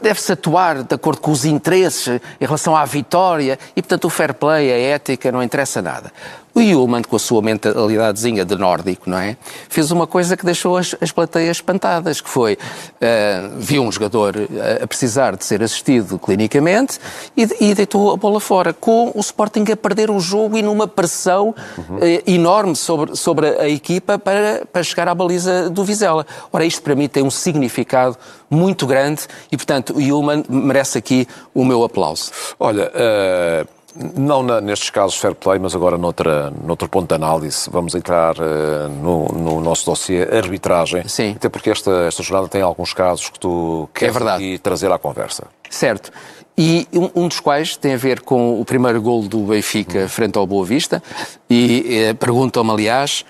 deve-se 0.02 0.34
atuar 0.34 0.84
de 0.84 0.96
acordo 0.96 1.22
com 1.22 1.32
os 1.32 1.46
interesses 1.46 2.20
em 2.40 2.46
relação 2.46 2.76
à 2.76 2.84
vitória 2.86 3.58
e, 3.76 3.82
portanto, 3.82 4.06
o 4.06 4.10
fair 4.10 4.34
play, 4.34 4.72
a 4.72 4.78
ética, 4.78 5.32
não 5.32 5.42
interessa 5.42 5.82
nada. 5.82 6.12
O 6.58 6.60
Yulman, 6.60 7.04
com 7.04 7.16
a 7.16 7.20
sua 7.20 7.40
mentalidadezinha 7.40 8.44
de 8.44 8.56
nórdico, 8.56 9.08
não 9.08 9.20
é? 9.20 9.38
Fez 9.70 9.92
uma 9.92 10.08
coisa 10.08 10.36
que 10.36 10.44
deixou 10.44 10.76
as, 10.76 10.96
as 11.00 11.12
plateias 11.12 11.58
espantadas, 11.58 12.20
que 12.20 12.28
foi, 12.28 12.54
uh, 12.54 13.60
viu 13.60 13.84
um 13.84 13.92
jogador 13.92 14.34
a 14.82 14.88
precisar 14.88 15.36
de 15.36 15.46
ser 15.46 15.62
assistido 15.62 16.18
clinicamente 16.18 17.00
e, 17.38 17.48
e, 17.62 17.76
deitou 17.76 18.12
a 18.12 18.18
bola 18.18 18.40
fora, 18.40 18.74
com 18.74 19.12
o 19.14 19.20
Sporting 19.20 19.66
a 19.72 19.78
perder 19.78 20.10
o 20.10 20.20
jogo 20.20 20.58
e 20.58 20.64
numa 20.64 20.88
pressão 20.88 21.54
uh, 21.78 22.00
enorme 22.26 22.76
sobre 22.76 23.16
sobre 23.16 23.50
a 23.50 23.70
equipa 23.70 24.18
para, 24.18 24.66
para 24.74 24.82
chegar 24.82 25.08
à 25.08 25.14
baliza 25.14 25.70
do 25.70 25.84
Vizela. 25.84 26.26
Ora, 26.52 26.66
isto 26.66 26.82
para 26.82 26.96
mim 26.96 27.08
tem 27.08 27.22
um 27.22 27.30
significado 27.30 28.18
muito 28.50 28.86
grande 28.88 29.24
e, 29.52 29.58
portanto, 29.58 29.96
o 29.96 30.02
Yulman 30.02 30.44
merece 30.50 30.98
aqui 30.98 31.28
o 31.54 31.66
meu 31.66 31.84
aplauso. 31.84 32.32
Olha, 32.60 32.92
uh, 32.92 33.68
não 34.16 34.44
na, 34.44 34.62
nestes 34.62 34.90
casos 34.90 35.18
fair 35.18 35.34
play, 35.34 35.60
mas 35.60 35.76
agora 35.76 35.98
noutra, 35.98 36.52
noutro 36.64 36.88
ponto 36.88 37.08
de 37.08 37.16
análise, 37.16 37.70
vamos 37.70 37.96
entrar 37.96 38.36
uh, 38.38 38.90
no, 38.90 39.28
no, 39.30 39.62
nosso 39.62 39.86
dossiê 39.86 40.24
arbitragem. 40.24 41.08
Sim. 41.08 41.34
Até 41.36 41.50
porque 41.50 41.70
esta, 41.70 41.92
esta 42.08 42.24
jornada 42.24 42.48
tem 42.48 42.62
alguns 42.62 42.94
casos 42.94 43.30
que 43.30 43.40
tu 43.40 43.90
queres 43.94 44.16
é 44.16 44.20
verdade. 44.20 44.60
trazer 44.60 44.92
à 44.92 44.98
conversa. 44.98 45.46
Certo. 45.70 46.12
E 46.58 46.88
um, 46.92 47.24
um, 47.24 47.28
dos 47.28 47.40
quais 47.40 47.78
tem 47.78 47.94
a 47.94 47.98
ver 47.98 48.22
com 48.22 48.60
o 48.60 48.66
primeiro 48.66 49.00
gol 49.00 49.22
do 49.22 49.40
Benfica 49.42 50.00
uhum. 50.00 50.10
frente 50.10 50.38
ao 50.38 50.48
Boa 50.48 50.66
Vista. 50.66 51.04
E 51.48 51.86
eh, 51.88 52.14
perguntam-me, 52.16 52.72
aliás, 52.72 53.24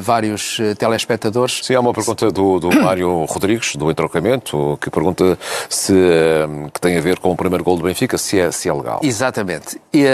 vários 0.00 0.58
eh, 0.60 0.74
telespectadores. 0.74 1.60
Sim, 1.62 1.74
há 1.74 1.80
uma 1.80 1.92
pergunta 1.92 2.30
do, 2.30 2.58
do 2.58 2.68
Mário 2.80 3.24
Rodrigues, 3.24 3.76
do 3.76 3.90
Entrocamento, 3.90 4.78
que 4.80 4.90
pergunta 4.90 5.38
se 5.68 5.92
eh, 5.94 6.46
que 6.72 6.80
tem 6.80 6.96
a 6.96 7.00
ver 7.00 7.18
com 7.18 7.30
o 7.30 7.36
primeiro 7.36 7.64
gol 7.64 7.76
do 7.76 7.84
Benfica, 7.84 8.16
se 8.16 8.38
é, 8.38 8.50
se 8.50 8.68
é 8.68 8.72
legal. 8.72 9.00
Exatamente. 9.02 9.80
E, 9.92 10.04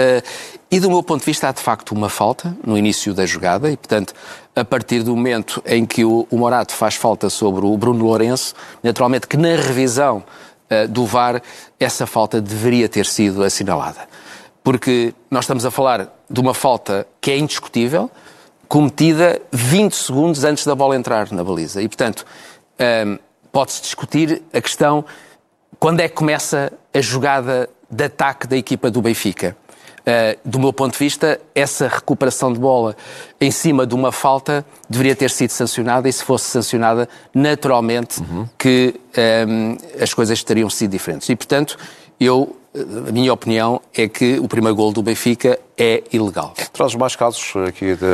e 0.71 0.79
do 0.79 0.89
meu 0.89 1.03
ponto 1.03 1.21
de 1.21 1.25
vista 1.25 1.49
há 1.49 1.51
de 1.51 1.61
facto 1.61 1.91
uma 1.91 2.09
falta 2.09 2.55
no 2.65 2.77
início 2.77 3.13
da 3.13 3.25
jogada 3.25 3.71
e, 3.71 3.77
portanto, 3.77 4.13
a 4.55 4.65
partir 4.65 5.03
do 5.03 5.15
momento 5.15 5.63
em 5.65 5.85
que 5.85 6.03
o, 6.03 6.27
o 6.29 6.37
Morato 6.37 6.73
faz 6.73 6.95
falta 6.95 7.29
sobre 7.29 7.65
o 7.65 7.77
Bruno 7.77 8.05
Lourenço, 8.05 8.53
naturalmente 8.83 9.27
que 9.27 9.37
na 9.37 9.55
revisão 9.55 10.23
uh, 10.69 10.87
do 10.87 11.05
VAR 11.05 11.41
essa 11.79 12.05
falta 12.05 12.41
deveria 12.41 12.89
ter 12.89 13.05
sido 13.05 13.43
assinalada. 13.43 14.07
Porque 14.63 15.13
nós 15.31 15.45
estamos 15.45 15.65
a 15.65 15.71
falar 15.71 16.09
de 16.29 16.39
uma 16.39 16.53
falta 16.53 17.07
que 17.21 17.31
é 17.31 17.37
indiscutível, 17.37 18.11
cometida 18.69 19.41
20 19.51 19.95
segundos 19.95 20.43
antes 20.43 20.63
da 20.63 20.75
bola 20.75 20.95
entrar 20.95 21.31
na 21.31 21.43
baliza. 21.43 21.81
E, 21.81 21.87
portanto, 21.87 22.23
um, 22.79 23.17
pode-se 23.51 23.81
discutir 23.81 24.43
a 24.53 24.61
questão 24.61 25.03
quando 25.79 26.01
é 26.01 26.07
que 26.07 26.13
começa 26.13 26.71
a 26.93 27.01
jogada 27.01 27.67
de 27.89 28.03
ataque 28.03 28.47
da 28.47 28.55
equipa 28.55 28.91
do 28.91 29.01
Benfica. 29.01 29.57
Uh, 30.01 30.39
do 30.45 30.59
meu 30.59 30.71
ponto 30.71 30.93
de 30.93 30.99
vista, 30.99 31.41
essa 31.55 31.87
recuperação 31.87 32.53
de 32.53 32.59
bola 32.59 32.95
em 33.41 33.49
cima 33.49 33.87
de 33.87 33.95
uma 33.95 34.11
falta 34.11 34.63
deveria 34.87 35.15
ter 35.15 35.31
sido 35.31 35.49
sancionada 35.49 36.07
e 36.07 36.13
se 36.13 36.23
fosse 36.23 36.45
sancionada, 36.45 37.09
naturalmente 37.33 38.21
uhum. 38.21 38.47
que 38.57 38.93
um, 39.47 39.77
as 40.01 40.13
coisas 40.13 40.43
teriam 40.43 40.69
sido 40.69 40.91
diferentes. 40.91 41.27
E, 41.27 41.35
portanto, 41.35 41.75
eu 42.19 42.55
a 43.07 43.11
minha 43.11 43.33
opinião 43.33 43.81
é 43.95 44.07
que 44.07 44.39
o 44.39 44.47
primeiro 44.47 44.75
gol 44.75 44.93
do 44.93 45.01
Benfica 45.01 45.59
é 45.79 46.03
ilegal. 46.11 46.53
Trazes 46.73 46.95
mais 46.95 47.15
casos 47.15 47.53
aqui 47.65 47.95
de 47.95 48.05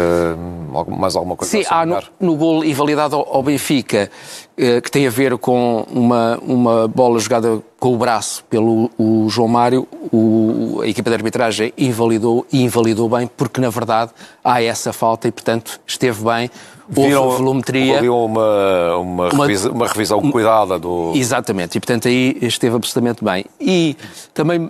mais 0.88 1.16
alguma 1.16 1.36
coisa? 1.36 1.52
Sim, 1.52 1.64
há 1.68 1.84
no, 1.84 2.00
no 2.20 2.36
gol 2.36 2.64
invalidado 2.64 3.16
ao, 3.16 3.42
Benfica, 3.42 4.12
eh, 4.56 4.80
que 4.80 4.92
tem 4.92 5.08
a 5.08 5.10
ver 5.10 5.36
com 5.40 5.84
uma, 5.90 6.38
uma 6.44 6.88
bola 6.88 7.20
jogada 7.20 7.60
com 7.80 7.94
o 7.94 7.98
braço 7.98 8.44
pelo 8.50 8.92
o 8.98 9.28
João 9.30 9.48
Mário, 9.48 9.88
o, 10.12 10.80
a 10.84 10.88
equipa 10.88 11.10
de 11.10 11.16
arbitragem 11.16 11.74
invalidou 11.76 12.46
e 12.54 12.62
invalidou 12.62 13.10
bem, 13.10 13.28
porque 13.36 13.60
na 13.60 13.70
verdade 13.70 14.12
há 14.44 14.62
essa 14.62 14.94
falta 14.94 15.28
e, 15.28 15.32
portanto, 15.32 15.80
esteve 15.88 16.24
bem 16.24 16.50
houve 16.88 17.10
Viram, 17.10 17.32
volumetria. 17.32 17.96
Houve 17.96 18.10
uma, 18.10 18.98
uma, 18.98 19.30
uma, 19.30 19.46
revisa, 19.46 19.72
uma 19.72 19.88
revisão 19.88 20.22
cuidada 20.32 20.78
do. 20.78 21.14
Exatamente, 21.16 21.78
e 21.78 21.82
portanto 21.82 22.08
aí 22.08 22.38
esteve 22.42 22.76
absolutamente 22.76 23.24
bem. 23.24 23.46
E 23.60 23.98
também 24.34 24.70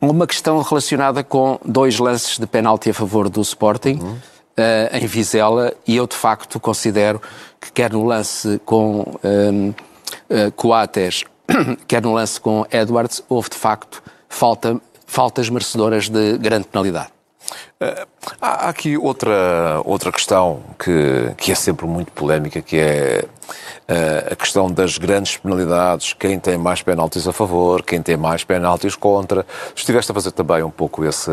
uma 0.00 0.26
questão 0.26 0.60
relacionada 0.60 1.22
com 1.22 1.58
dois 1.64 1.98
lances 1.98 2.38
de 2.38 2.46
penalti 2.46 2.90
a 2.90 2.94
favor 2.94 3.28
do 3.28 3.40
Sporting. 3.40 3.98
Uhum. 4.00 4.18
Uh, 4.52 4.94
em 4.94 5.06
Vizela, 5.06 5.72
e 5.86 5.96
eu 5.96 6.06
de 6.06 6.14
facto 6.14 6.60
considero 6.60 7.22
que 7.58 7.72
quer 7.72 7.90
no 7.90 8.04
lance 8.04 8.60
com 8.66 9.18
um, 9.24 9.70
uh, 9.70 9.74
eh, 10.28 10.50
Coates, 10.54 11.24
quer 11.88 12.02
no 12.02 12.12
lance 12.12 12.38
com 12.38 12.66
Edwards, 12.70 13.24
houve 13.30 13.48
de 13.48 13.56
facto 13.56 14.02
falta, 14.28 14.78
faltas 15.06 15.48
merecedoras 15.48 16.10
de 16.10 16.36
grande 16.36 16.66
penalidade. 16.68 17.08
Uh, 17.80 18.06
há 18.40 18.68
aqui 18.68 18.96
outra, 18.96 19.80
outra 19.84 20.12
questão 20.12 20.60
que, 20.78 21.32
que 21.36 21.52
é 21.52 21.54
sempre 21.54 21.86
muito 21.86 22.12
polémica, 22.12 22.62
que 22.62 22.78
é 22.78 23.24
uh, 23.24 24.32
a 24.32 24.36
questão 24.36 24.70
das 24.70 24.98
grandes 24.98 25.36
penalidades, 25.36 26.12
quem 26.12 26.38
tem 26.38 26.56
mais 26.56 26.82
penaltis 26.82 27.26
a 27.26 27.32
favor, 27.32 27.82
quem 27.82 28.00
tem 28.00 28.16
mais 28.16 28.44
penaltis 28.44 28.94
contra. 28.94 29.44
Estiveste 29.74 30.12
a 30.12 30.14
fazer 30.14 30.30
também 30.32 30.62
um 30.62 30.70
pouco 30.70 31.04
esse, 31.04 31.30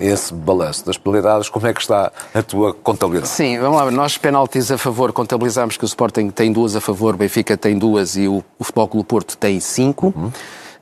esse 0.00 0.32
balanço 0.32 0.86
das 0.86 0.96
penalidades, 0.96 1.48
como 1.48 1.66
é 1.66 1.74
que 1.74 1.80
está 1.80 2.12
a 2.32 2.42
tua 2.42 2.72
contabilidade? 2.74 3.28
Sim, 3.28 3.58
vamos 3.58 3.78
lá, 3.78 3.90
nós 3.90 4.16
penaltis 4.16 4.70
a 4.70 4.78
favor 4.78 5.12
contabilizamos 5.12 5.76
que 5.76 5.84
o 5.84 5.86
Sporting 5.86 6.30
tem 6.30 6.52
duas 6.52 6.76
a 6.76 6.80
favor, 6.80 7.14
o 7.14 7.18
Benfica 7.18 7.56
tem 7.56 7.78
duas 7.78 8.16
e 8.16 8.28
o, 8.28 8.44
o 8.58 8.64
Futebol 8.64 8.88
Clube 8.88 9.06
Porto 9.06 9.36
tem 9.36 9.58
cinco. 9.60 10.12
Uhum. 10.16 10.30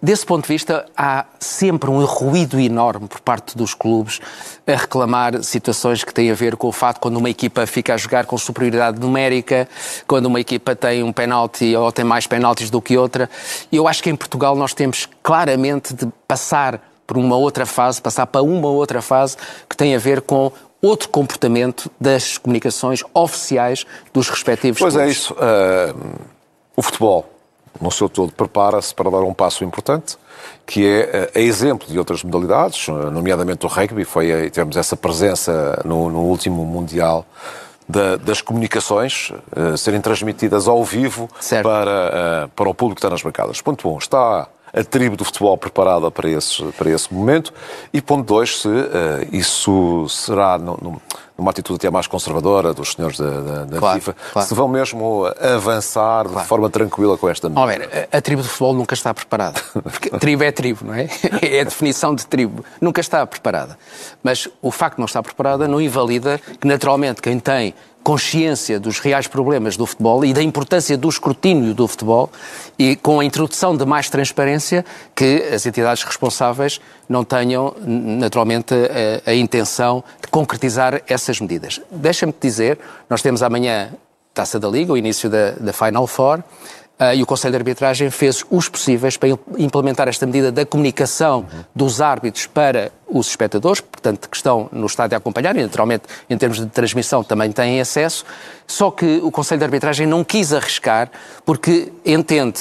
Desse 0.02 0.26
ponto 0.26 0.42
de 0.42 0.48
vista, 0.48 0.84
há 0.96 1.24
sempre 1.40 1.90
um 1.90 2.04
ruído 2.04 2.60
enorme 2.60 3.08
por 3.08 3.20
parte 3.20 3.56
dos 3.56 3.72
clubes 3.72 4.20
a 4.66 4.72
reclamar 4.72 5.42
situações 5.42 6.04
que 6.04 6.12
têm 6.12 6.30
a 6.30 6.34
ver 6.34 6.56
com 6.56 6.68
o 6.68 6.72
fato 6.72 7.00
quando 7.00 7.16
uma 7.16 7.30
equipa 7.30 7.66
fica 7.66 7.94
a 7.94 7.96
jogar 7.96 8.26
com 8.26 8.36
superioridade 8.36 9.00
numérica, 9.00 9.68
quando 10.06 10.26
uma 10.26 10.40
equipa 10.40 10.76
tem 10.76 11.02
um 11.02 11.12
penalti 11.12 11.74
ou 11.74 11.90
tem 11.90 12.04
mais 12.04 12.26
penaltis 12.26 12.68
do 12.68 12.80
que 12.82 12.96
outra. 12.96 13.30
E 13.72 13.76
eu 13.76 13.88
acho 13.88 14.02
que 14.02 14.10
em 14.10 14.16
Portugal 14.16 14.54
nós 14.54 14.74
temos 14.74 15.08
claramente 15.22 15.94
de 15.94 16.06
passar 16.28 16.80
por 17.06 17.16
uma 17.16 17.36
outra 17.36 17.64
fase, 17.64 18.02
passar 18.02 18.26
para 18.26 18.42
uma 18.42 18.68
outra 18.68 19.00
fase 19.00 19.36
que 19.68 19.76
tem 19.76 19.94
a 19.94 19.98
ver 19.98 20.20
com 20.20 20.52
outro 20.82 21.08
comportamento 21.08 21.90
das 21.98 22.36
comunicações 22.36 23.02
oficiais 23.14 23.86
dos 24.12 24.28
respectivos 24.28 24.78
pois 24.78 24.94
é 24.94 24.98
clubes. 24.98 25.28
Pois 25.28 25.40
é 25.40 25.90
isso. 25.90 25.94
Uh, 25.94 26.16
o 26.76 26.82
futebol 26.82 27.35
no 27.80 27.90
seu 27.90 28.08
todo, 28.08 28.32
prepara-se 28.32 28.94
para 28.94 29.10
dar 29.10 29.22
um 29.22 29.34
passo 29.34 29.64
importante, 29.64 30.16
que 30.66 30.86
é 30.86 31.30
a 31.34 31.40
exemplo 31.40 31.88
de 31.88 31.98
outras 31.98 32.22
modalidades, 32.22 32.88
nomeadamente 32.88 33.64
o 33.64 33.68
rugby, 33.68 34.04
foi, 34.04 34.50
tivemos 34.50 34.76
essa 34.76 34.96
presença 34.96 35.80
no, 35.84 36.10
no 36.10 36.20
último 36.20 36.64
Mundial 36.64 37.24
da, 37.88 38.16
das 38.16 38.40
comunicações 38.40 39.30
uh, 39.30 39.76
serem 39.76 40.00
transmitidas 40.00 40.66
ao 40.66 40.82
vivo 40.84 41.28
para, 41.62 42.46
uh, 42.46 42.48
para 42.48 42.68
o 42.68 42.74
público 42.74 42.96
que 42.96 42.98
está 43.00 43.10
nas 43.10 43.22
bancadas. 43.22 43.60
Ponto 43.60 43.88
1. 43.88 43.92
Um, 43.92 43.98
está 43.98 44.48
a 44.72 44.84
tribo 44.84 45.16
do 45.16 45.24
futebol 45.24 45.56
preparada 45.56 46.10
para 46.10 46.28
esse, 46.28 46.62
para 46.76 46.90
esse 46.90 47.12
momento. 47.12 47.52
E 47.92 48.02
ponto 48.02 48.26
2, 48.26 48.60
se 48.60 48.68
uh, 48.68 48.82
isso 49.32 50.08
será 50.08 50.58
no, 50.58 50.76
no, 50.82 51.02
numa 51.36 51.50
atitude 51.50 51.76
até 51.76 51.90
mais 51.90 52.06
conservadora 52.06 52.72
dos 52.72 52.92
senhores 52.92 53.18
da, 53.18 53.40
da, 53.40 53.64
da 53.64 53.78
claro, 53.78 54.00
FIFA, 54.00 54.16
claro. 54.32 54.48
se 54.48 54.54
vão 54.54 54.68
mesmo 54.68 55.26
avançar 55.40 56.24
claro. 56.24 56.40
de 56.40 56.46
forma 56.46 56.70
tranquila 56.70 57.18
com 57.18 57.28
esta 57.28 57.48
medida. 57.48 57.66
Ver, 57.66 58.08
a, 58.12 58.16
a 58.16 58.20
tribo 58.20 58.42
do 58.42 58.48
futebol 58.48 58.74
nunca 58.74 58.94
está 58.94 59.12
preparada. 59.12 59.60
Porque 59.72 60.10
tribo 60.10 60.44
é 60.44 60.52
tribo, 60.52 60.86
não 60.86 60.94
é? 60.94 61.08
É 61.42 61.60
a 61.60 61.64
definição 61.64 62.14
de 62.14 62.26
tribo. 62.26 62.64
Nunca 62.80 63.00
está 63.00 63.26
preparada. 63.26 63.78
Mas 64.22 64.48
o 64.62 64.70
facto 64.70 64.96
de 64.96 65.00
não 65.00 65.06
estar 65.06 65.22
preparada 65.22 65.68
não 65.68 65.80
invalida 65.80 66.40
que, 66.60 66.66
naturalmente, 66.66 67.20
quem 67.20 67.38
tem 67.38 67.74
consciência 68.06 68.78
dos 68.78 69.00
reais 69.00 69.26
problemas 69.26 69.76
do 69.76 69.84
futebol 69.84 70.24
e 70.24 70.32
da 70.32 70.40
importância 70.40 70.96
do 70.96 71.08
escrutínio 71.08 71.74
do 71.74 71.88
futebol 71.88 72.30
e 72.78 72.94
com 72.94 73.18
a 73.18 73.24
introdução 73.24 73.76
de 73.76 73.84
mais 73.84 74.08
transparência 74.08 74.84
que 75.12 75.42
as 75.52 75.66
entidades 75.66 76.04
responsáveis 76.04 76.80
não 77.08 77.24
tenham 77.24 77.74
naturalmente 77.84 78.74
a, 79.26 79.30
a 79.32 79.34
intenção 79.34 80.04
de 80.22 80.28
concretizar 80.28 81.02
essas 81.08 81.40
medidas. 81.40 81.80
Deixa-me 81.90 82.32
dizer, 82.40 82.78
nós 83.10 83.22
temos 83.22 83.42
amanhã 83.42 83.90
Taça 84.32 84.60
da 84.60 84.68
Liga, 84.68 84.92
o 84.92 84.96
início 84.96 85.28
da, 85.28 85.50
da 85.58 85.72
Final 85.72 86.06
Four, 86.06 86.44
e 87.14 87.22
o 87.22 87.26
Conselho 87.26 87.52
de 87.52 87.58
Arbitragem 87.58 88.10
fez 88.10 88.42
os 88.50 88.68
possíveis 88.68 89.18
para 89.18 89.28
implementar 89.58 90.08
esta 90.08 90.24
medida 90.24 90.50
da 90.50 90.64
comunicação 90.64 91.46
dos 91.74 92.00
árbitros 92.00 92.46
para 92.46 92.90
os 93.06 93.28
espectadores, 93.28 93.80
portanto, 93.80 94.28
que 94.28 94.36
estão 94.36 94.68
no 94.72 94.86
estádio 94.86 95.14
a 95.14 95.18
acompanhar, 95.18 95.54
e 95.56 95.62
naturalmente, 95.62 96.04
em 96.28 96.38
termos 96.38 96.58
de 96.58 96.66
transmissão, 96.66 97.22
também 97.22 97.52
têm 97.52 97.80
acesso. 97.80 98.24
Só 98.66 98.90
que 98.90 99.20
o 99.22 99.30
Conselho 99.30 99.58
de 99.58 99.64
Arbitragem 99.64 100.06
não 100.06 100.24
quis 100.24 100.54
arriscar, 100.54 101.10
porque 101.44 101.92
entende 102.04 102.60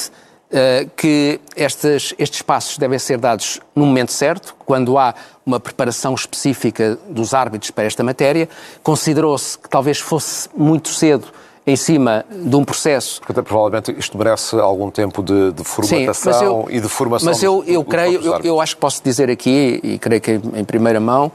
uh, 0.51 0.89
que 0.97 1.39
estes, 1.55 2.13
estes 2.19 2.41
passos 2.41 2.77
devem 2.77 2.99
ser 2.99 3.17
dados 3.17 3.61
no 3.73 3.85
momento 3.85 4.11
certo, 4.11 4.53
quando 4.65 4.97
há 4.97 5.15
uma 5.45 5.61
preparação 5.61 6.13
específica 6.13 6.97
dos 7.09 7.33
árbitros 7.33 7.71
para 7.71 7.85
esta 7.85 8.03
matéria. 8.03 8.49
Considerou-se 8.83 9.57
que 9.57 9.69
talvez 9.69 9.99
fosse 9.99 10.49
muito 10.55 10.89
cedo 10.89 11.31
em 11.67 11.75
cima 11.75 12.25
de 12.29 12.55
um 12.55 12.63
processo. 12.63 13.19
Porque 13.19 13.31
até 13.31 13.41
provavelmente 13.41 13.95
isto 13.97 14.17
merece 14.17 14.55
algum 14.57 14.91
tempo 14.91 15.23
de, 15.23 15.51
de 15.51 15.63
formatação 15.63 16.33
Sim, 16.33 16.45
eu, 16.45 16.65
e 16.69 16.79
de 16.79 16.87
formação. 16.87 17.27
Mas 17.27 17.41
eu, 17.41 17.63
eu 17.65 17.83
creio, 17.83 18.21
eu, 18.21 18.39
eu, 18.41 18.61
acho 18.61 18.75
que 18.75 18.81
posso 18.81 19.03
dizer 19.03 19.29
aqui, 19.29 19.79
e 19.83 19.97
creio 19.97 20.21
que 20.21 20.31
em, 20.31 20.41
em 20.59 20.63
primeira 20.63 20.99
mão, 20.99 21.31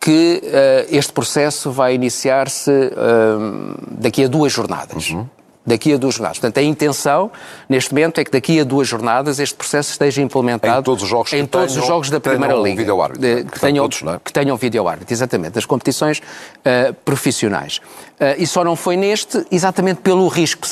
que 0.00 0.40
uh, 0.44 0.86
este 0.88 1.12
processo 1.12 1.70
vai 1.70 1.94
iniciar-se 1.94 2.70
uh, 2.70 3.74
daqui 3.90 4.24
a 4.24 4.28
duas 4.28 4.52
jornadas. 4.52 5.10
Uhum. 5.10 5.26
Daqui 5.66 5.92
a 5.92 5.96
duas 5.96 6.14
jornadas. 6.14 6.38
Portanto, 6.38 6.58
a 6.58 6.62
intenção, 6.62 7.30
neste 7.68 7.92
momento, 7.92 8.20
é 8.20 8.24
que 8.24 8.30
daqui 8.30 8.60
a 8.60 8.64
duas 8.64 8.86
jornadas 8.86 9.38
este 9.40 9.54
processo 9.54 9.90
esteja 9.90 10.22
implementado 10.22 10.80
em 10.80 10.82
todos 10.82 11.02
os 11.02 11.08
jogos, 11.08 11.32
em 11.32 11.44
todos 11.44 11.72
tenham, 11.72 11.82
os 11.82 11.88
jogos 11.88 12.10
da 12.10 12.20
Primeira 12.20 12.54
Liga. 12.54 12.76
Vídeo 12.76 12.96
-árbitro. 12.96 13.50
Que, 13.50 13.60
tenham, 13.60 13.88
todos, 13.88 14.02
é? 14.14 14.20
que 14.24 14.32
tenham 14.32 14.56
vídeo 14.56 14.86
árbitro, 14.86 15.12
exatamente, 15.12 15.54
das 15.54 15.66
competições 15.66 16.18
uh, 16.18 16.94
profissionais. 17.04 17.78
Uh, 18.18 18.38
e 18.38 18.46
só 18.46 18.64
não 18.64 18.76
foi 18.76 18.96
neste, 18.96 19.44
exatamente 19.50 20.00
pelo 20.00 20.28
risco. 20.28 20.66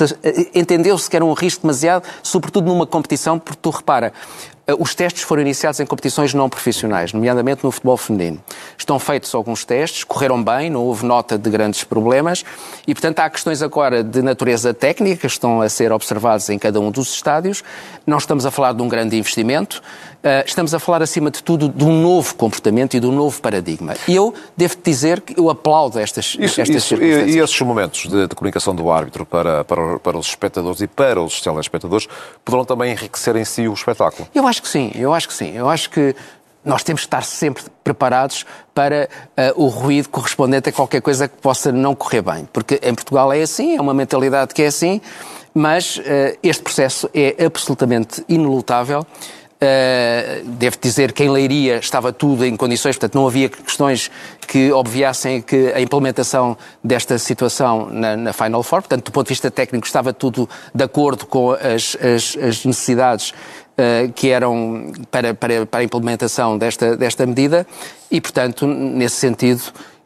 Entendeu-se 0.55 1.11
que 1.11 1.17
era 1.17 1.25
um 1.25 1.33
risco 1.33 1.63
demasiado, 1.63 2.05
sobretudo 2.23 2.67
numa 2.67 2.87
competição, 2.87 3.39
porque 3.39 3.59
tu 3.61 3.71
repara, 3.71 4.13
eh, 4.13 4.54
os 4.79 4.95
testes 4.95 5.23
foram 5.23 5.43
iniciados 5.43 5.79
em 5.79 5.87
competições 5.87 6.33
não 6.33 6.49
profissionais, 6.49 7.13
nomeadamente 7.13 7.63
no 7.63 7.71
futebol 7.71 7.97
feminino. 7.97 8.43
Estão 8.79 8.99
feitos 8.99 9.35
alguns 9.35 9.65
testes, 9.65 10.05
correram 10.05 10.43
bem, 10.43 10.71
não 10.71 10.83
houve 10.83 11.05
nota 11.05 11.37
de 11.37 11.51
grandes 11.51 11.85
problemas 11.85 12.45
e, 12.87 12.95
portanto, 12.95 13.21
há 13.21 13.29
questões 13.29 13.61
agora 13.61 14.03
de 14.03 14.23
natureza 14.23 14.73
técnica 14.73 15.21
que 15.21 15.27
estão 15.27 15.61
a 15.61 15.69
ser 15.69 15.93
observadas 15.93 16.49
em 16.49 16.59
cada 16.59 16.81
um 16.81 16.91
dos 16.91 17.13
estádios. 17.13 17.63
Não 18.07 18.17
estamos 18.17 18.47
a 18.47 18.51
falar 18.51 18.73
de 18.73 18.83
um 18.83 18.89
grande 18.89 19.17
investimento, 19.17 19.83
eh, 20.25 20.43
estamos 20.47 20.73
a 20.73 20.79
falar, 20.79 21.03
acima 21.03 21.31
de 21.31 21.43
tudo, 21.43 21.69
de 21.69 21.85
um 21.85 22.01
novo 22.01 22.35
comportamento 22.35 22.95
e 22.95 23.01
de 23.01 23.07
um 23.07 23.13
novo 23.13 23.43
paradigma. 23.43 23.95
E 24.09 24.15
eu 24.15 24.33
devo 24.57 24.75
dizer 24.83 25.21
que 25.21 25.39
eu 25.39 25.51
aplaudo 25.51 25.99
estas, 25.99 26.35
isso, 26.41 26.63
estas 26.63 26.77
isso, 26.77 26.89
circunstâncias. 26.89 27.35
E, 27.35 27.39
e 27.39 27.43
esses 27.43 27.61
momentos 27.61 28.09
de, 28.09 28.27
de, 28.27 28.35
comunicação 28.35 28.75
do 28.75 28.91
árbitro 28.91 29.27
para, 29.27 29.63
para, 29.65 29.99
para 29.99 30.17
os 30.17 30.27
espectadores 30.29 30.81
e 30.81 30.87
para 30.87 31.21
os 31.21 31.43
telespectadores 31.43 32.09
poderão 32.43 32.65
também 32.65 32.93
enriquecer 32.93 33.37
em 33.37 33.45
si 33.45 33.69
o 33.69 33.75
espetáculo? 33.75 34.27
Eu 34.35 34.47
acho 34.47 34.54
que 34.63 34.69
sim, 34.69 34.93
eu 34.95 35.13
acho 35.13 35.29
que 35.29 35.35
sim. 35.35 35.53
Eu 35.55 35.69
acho 35.69 35.91
que 35.91 36.15
nós 36.65 36.83
temos 36.83 37.03
que 37.03 37.07
estar 37.07 37.23
sempre 37.23 37.63
preparados 37.83 38.47
para 38.75 39.09
uh, 39.57 39.63
o 39.63 39.69
ruído 39.69 40.09
correspondente 40.09 40.69
a 40.69 40.73
qualquer 40.73 41.03
coisa 41.03 41.29
que 41.29 41.37
possa 41.37 41.71
não 41.71 41.95
correr 41.95 42.23
bem. 42.23 42.49
Porque 42.53 42.81
em 42.83 42.95
Portugal 42.95 43.33
é 43.33 43.43
assim, 43.43 43.77
é 43.77 43.81
uma 43.81 43.93
mentalidade 43.93 44.55
que 44.55 44.63
é 44.63 44.67
assim, 44.67 45.01
mas 45.53 45.99
uh, 45.99 46.03
este 46.43 46.63
processo 46.63 47.09
é 47.13 47.45
absolutamente 47.45 48.25
inelutável 48.29 49.07
Uh, 49.55 50.45
devo 50.45 50.77
dizer 50.79 51.13
que 51.13 51.23
em 51.23 51.31
Leiria 51.31 51.79
estava 51.79 52.13
tudo 52.13 52.45
em 52.45 52.55
condições, 52.55 52.97
portanto 52.97 53.15
não 53.15 53.27
havia 53.27 53.49
questões 53.49 54.11
que 54.47 54.71
obviassem 54.73 55.41
que 55.41 55.73
a 55.73 55.81
implementação 55.81 56.59
desta 56.83 57.19
situação 57.19 57.89
na, 57.91 58.17
na, 58.17 58.33
Final 58.33 58.63
Four, 58.63 58.83
portanto 58.83 59.07
do 59.07 59.13
ponto 59.13 59.29
de 59.29 59.31
vista 59.31 59.51
técnico 59.51 59.87
estava 59.87 60.13
tudo 60.13 60.49
de 60.75 60.85
acordo 60.85 61.25
com 61.25 61.53
as, 61.53 61.97
as, 61.97 62.37
as 62.37 62.65
necessidades 62.65 63.33
que 64.15 64.31
eram 64.31 64.93
para, 65.11 65.35
para, 65.35 65.67
para 65.67 65.81
a 65.81 65.85
implementação 65.85 66.57
desta, 66.57 66.97
desta 66.97 67.27
medida. 67.27 67.67
E 68.11 68.21
portanto 68.21 68.67
nesse 68.67 69.17
sentido 69.17 69.63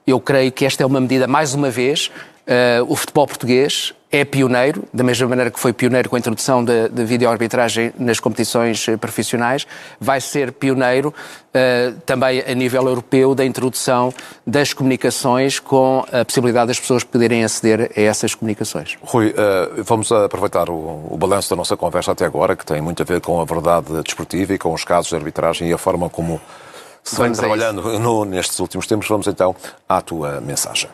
eu 0.07 0.19
creio 0.19 0.51
que 0.51 0.65
esta 0.65 0.83
é 0.83 0.87
uma 0.87 1.01
medida, 1.01 1.27
mais 1.27 1.53
uma 1.53 1.71
vez, 1.71 2.11
Uh, 2.49 2.91
o 2.91 2.97
futebol 2.97 3.27
português 3.27 3.93
é 4.11 4.25
pioneiro, 4.25 4.85
da 4.93 5.05
mesma 5.05 5.29
maneira 5.29 5.51
que 5.51 5.61
foi 5.61 5.71
pioneiro 5.71 6.09
com 6.09 6.17
a 6.17 6.19
introdução 6.19 6.65
da 6.65 7.05
videoarbitragem 7.05 7.93
nas 7.99 8.19
competições 8.19 8.89
eh, 8.89 8.97
profissionais, 8.97 9.67
vai 10.01 10.19
ser 10.19 10.53
pioneiro 10.53 11.13
uh, 11.13 12.01
também 12.07 12.41
a 12.41 12.55
nível 12.55 12.89
europeu 12.89 13.35
da 13.35 13.45
introdução 13.45 14.11
das 14.47 14.73
comunicações 14.73 15.61
com 15.61 16.07
a 16.11 16.25
possibilidade 16.25 16.69
das 16.69 16.81
pessoas 16.81 17.05
poderem 17.05 17.45
aceder 17.45 17.93
a 17.95 18.01
essas 18.01 18.35
comunicações. 18.35 18.97
Rui, 19.03 19.29
uh, 19.29 19.85
vamos 19.85 20.11
aproveitar 20.11 20.71
o, 20.71 21.07
o 21.11 21.17
balanço 21.19 21.51
da 21.51 21.57
nossa 21.57 21.77
conversa 21.77 22.13
até 22.13 22.25
agora, 22.25 22.57
que 22.57 22.65
tem 22.65 22.81
muito 22.81 23.03
a 23.03 23.05
ver 23.05 23.21
com 23.21 23.43
a 23.43 23.45
verdade 23.45 24.03
desportiva 24.03 24.55
e 24.55 24.59
com 24.59 24.73
os 24.73 24.85
casos 24.85 25.11
de 25.11 25.17
arbitragem 25.17 25.69
e 25.69 25.73
a 25.75 25.79
forma 25.79 26.09
como 26.09 26.41
se 27.05 27.21
vem 27.21 27.33
trabalhando 27.33 27.99
no, 27.99 28.25
nestes 28.25 28.59
últimos 28.59 28.87
tempos. 28.87 29.07
Vamos 29.07 29.27
então 29.27 29.55
à 29.87 30.01
tua 30.01 30.41
mensagem. 30.41 30.89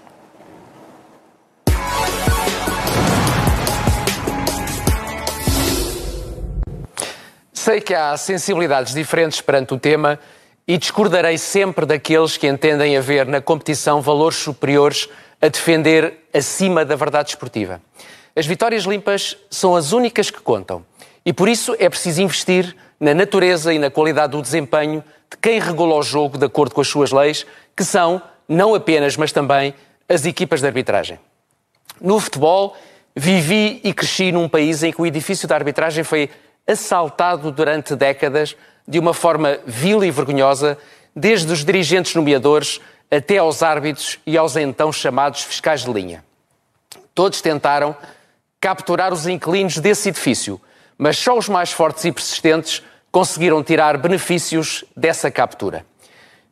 Sei 7.64 7.80
que 7.80 7.94
há 7.94 8.14
sensibilidades 8.18 8.92
diferentes 8.92 9.40
perante 9.40 9.72
o 9.72 9.78
tema 9.78 10.20
e 10.68 10.76
discordarei 10.76 11.38
sempre 11.38 11.86
daqueles 11.86 12.36
que 12.36 12.46
entendem 12.46 12.94
haver 12.94 13.24
na 13.24 13.40
competição 13.40 14.02
valores 14.02 14.36
superiores 14.36 15.08
a 15.40 15.48
defender 15.48 16.26
acima 16.34 16.84
da 16.84 16.94
verdade 16.94 17.30
esportiva. 17.30 17.80
As 18.36 18.44
vitórias 18.44 18.84
limpas 18.84 19.34
são 19.50 19.74
as 19.74 19.92
únicas 19.92 20.30
que 20.30 20.42
contam 20.42 20.84
e 21.24 21.32
por 21.32 21.48
isso 21.48 21.74
é 21.78 21.88
preciso 21.88 22.20
investir 22.20 22.76
na 23.00 23.14
natureza 23.14 23.72
e 23.72 23.78
na 23.78 23.90
qualidade 23.90 24.32
do 24.32 24.42
desempenho 24.42 25.02
de 25.30 25.38
quem 25.38 25.58
regula 25.58 25.94
o 25.94 26.02
jogo 26.02 26.36
de 26.36 26.44
acordo 26.44 26.74
com 26.74 26.82
as 26.82 26.88
suas 26.88 27.12
leis, 27.12 27.46
que 27.74 27.82
são, 27.82 28.20
não 28.46 28.74
apenas, 28.74 29.16
mas 29.16 29.32
também, 29.32 29.72
as 30.06 30.26
equipas 30.26 30.60
de 30.60 30.66
arbitragem. 30.66 31.18
No 31.98 32.20
futebol, 32.20 32.76
vivi 33.16 33.80
e 33.82 33.94
cresci 33.94 34.32
num 34.32 34.50
país 34.50 34.82
em 34.82 34.92
que 34.92 35.00
o 35.00 35.06
edifício 35.06 35.48
da 35.48 35.54
arbitragem 35.54 36.04
foi 36.04 36.28
assaltado 36.66 37.50
durante 37.50 37.94
décadas 37.94 38.56
de 38.86 38.98
uma 38.98 39.14
forma 39.14 39.58
vil 39.66 40.04
e 40.04 40.10
vergonhosa, 40.10 40.78
desde 41.14 41.52
os 41.52 41.64
dirigentes 41.64 42.14
nomeadores 42.14 42.80
até 43.10 43.38
aos 43.38 43.62
árbitros 43.62 44.18
e 44.26 44.36
aos 44.36 44.56
então 44.56 44.92
chamados 44.92 45.42
fiscais 45.42 45.82
de 45.82 45.92
linha. 45.92 46.24
Todos 47.14 47.40
tentaram 47.40 47.96
capturar 48.60 49.12
os 49.12 49.26
inquilinos 49.26 49.78
desse 49.78 50.08
edifício, 50.08 50.60
mas 50.98 51.18
só 51.18 51.36
os 51.36 51.48
mais 51.48 51.70
fortes 51.70 52.04
e 52.04 52.12
persistentes 52.12 52.82
conseguiram 53.12 53.62
tirar 53.62 53.96
benefícios 53.98 54.84
dessa 54.96 55.30
captura. 55.30 55.86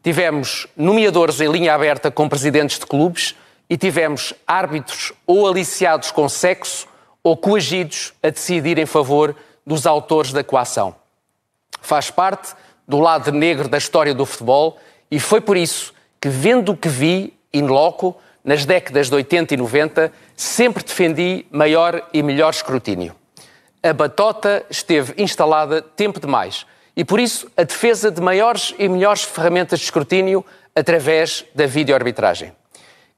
Tivemos 0.03 0.66
nomeadores 0.77 1.40
em 1.40 1.51
linha 1.51 1.75
aberta 1.75 2.11
com 2.11 2.29
presidentes 2.29 2.79
de 2.79 2.87
clubes 2.87 3.35
e 3.68 3.77
tivemos 3.77 4.35
árbitros 4.46 5.12
ou 5.27 5.48
aliciados 5.48 6.11
com 6.11 6.29
sexo 6.29 6.87
ou 7.22 7.37
coagidos 7.37 8.12
a 8.22 8.31
decidir 8.31 8.79
em 8.79 8.87
favor 8.87 9.35
dos 9.66 9.87
autores 9.87 10.33
da 10.33 10.44
coação. 10.44 10.94
Faz 11.81 12.11
parte 12.11 12.55
do 12.87 12.98
lado 12.98 13.33
negro 13.33 13.68
da 13.68 13.79
história 13.79 14.14
do 14.14 14.27
futebol 14.27 14.79
e 15.11 15.18
foi 15.18 15.40
por 15.40 15.57
isso 15.57 15.92
que, 16.20 16.29
vendo 16.29 16.72
o 16.72 16.77
que 16.77 16.88
vi 16.88 17.37
in 17.53 17.66
loco, 17.66 18.16
nas 18.44 18.64
décadas 18.64 19.09
de 19.09 19.14
80 19.14 19.55
e 19.55 19.57
90, 19.57 20.12
sempre 20.37 20.83
defendi 20.83 21.46
maior 21.51 22.09
e 22.12 22.22
melhor 22.22 22.51
escrutínio. 22.51 23.14
A 23.83 23.92
batota 23.92 24.64
esteve 24.70 25.20
instalada 25.22 25.83
tempo 25.83 26.20
demais 26.20 26.66
e, 26.96 27.05
por 27.05 27.20
isso, 27.20 27.51
a 27.57 27.62
defesa 27.62 28.11
de 28.11 28.20
maiores 28.20 28.75
e 28.79 28.88
melhores 28.88 29.22
ferramentas 29.22 29.79
de 29.79 29.85
escrutínio 29.85 30.44
através 30.75 31.44
da 31.55 31.66
videoarbitragem. 31.66 32.53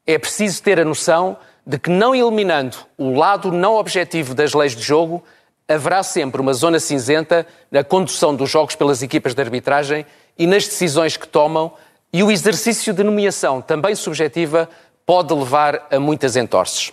É 0.07 0.19
preciso 0.19 0.63
ter 0.63 0.79
a 0.79 0.85
noção 0.85 1.37
de 1.67 1.79
que, 1.79 1.91
não 1.91 2.15
eliminando 2.15 2.77
o 2.99 3.15
lado 3.15 3.51
não 3.51 3.77
objetivo 3.77 4.35
das 4.35 4.53
leis 4.53 4.77
de 4.77 4.83
jogo, 4.83 5.25
haverá 5.69 6.03
sempre 6.03 6.41
uma 6.41 6.53
zona 6.53 6.79
cinzenta 6.79 7.47
na 7.71 7.83
condução 7.83 8.35
dos 8.35 8.51
jogos 8.51 8.75
pelas 8.75 9.03
equipas 9.03 9.35
de 9.35 9.41
arbitragem 9.41 10.05
e 10.39 10.47
nas 10.47 10.67
decisões 10.67 11.17
que 11.17 11.27
tomam, 11.27 11.73
e 12.13 12.23
o 12.23 12.31
exercício 12.31 12.93
de 12.93 13.03
nomeação, 13.03 13.61
também 13.61 13.95
subjetiva, 13.95 14.69
pode 15.07 15.33
levar 15.35 15.87
a 15.91 15.99
muitas 15.99 16.37
entorces. 16.37 16.93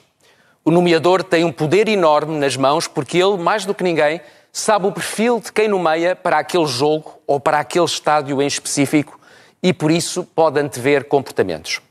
O 0.63 0.71
nomeador 0.71 1.23
tem 1.23 1.43
um 1.43 1.51
poder 1.51 1.87
enorme 1.87 2.37
nas 2.37 2.55
mãos 2.55 2.87
porque 2.87 3.17
ele, 3.17 3.37
mais 3.37 3.65
do 3.65 3.73
que 3.73 3.83
ninguém, 3.83 4.21
sabe 4.51 4.87
o 4.87 4.91
perfil 4.91 5.39
de 5.39 5.51
quem 5.51 5.67
nomeia 5.67 6.15
para 6.15 6.39
aquele 6.39 6.65
jogo 6.65 7.19
ou 7.25 7.39
para 7.39 7.59
aquele 7.59 7.85
estádio 7.85 8.41
em 8.41 8.47
específico 8.47 9.19
e, 9.61 9.73
por 9.73 9.91
isso, 9.91 10.23
pode 10.23 10.59
antever 10.59 11.05
comportamentos. 11.05 11.81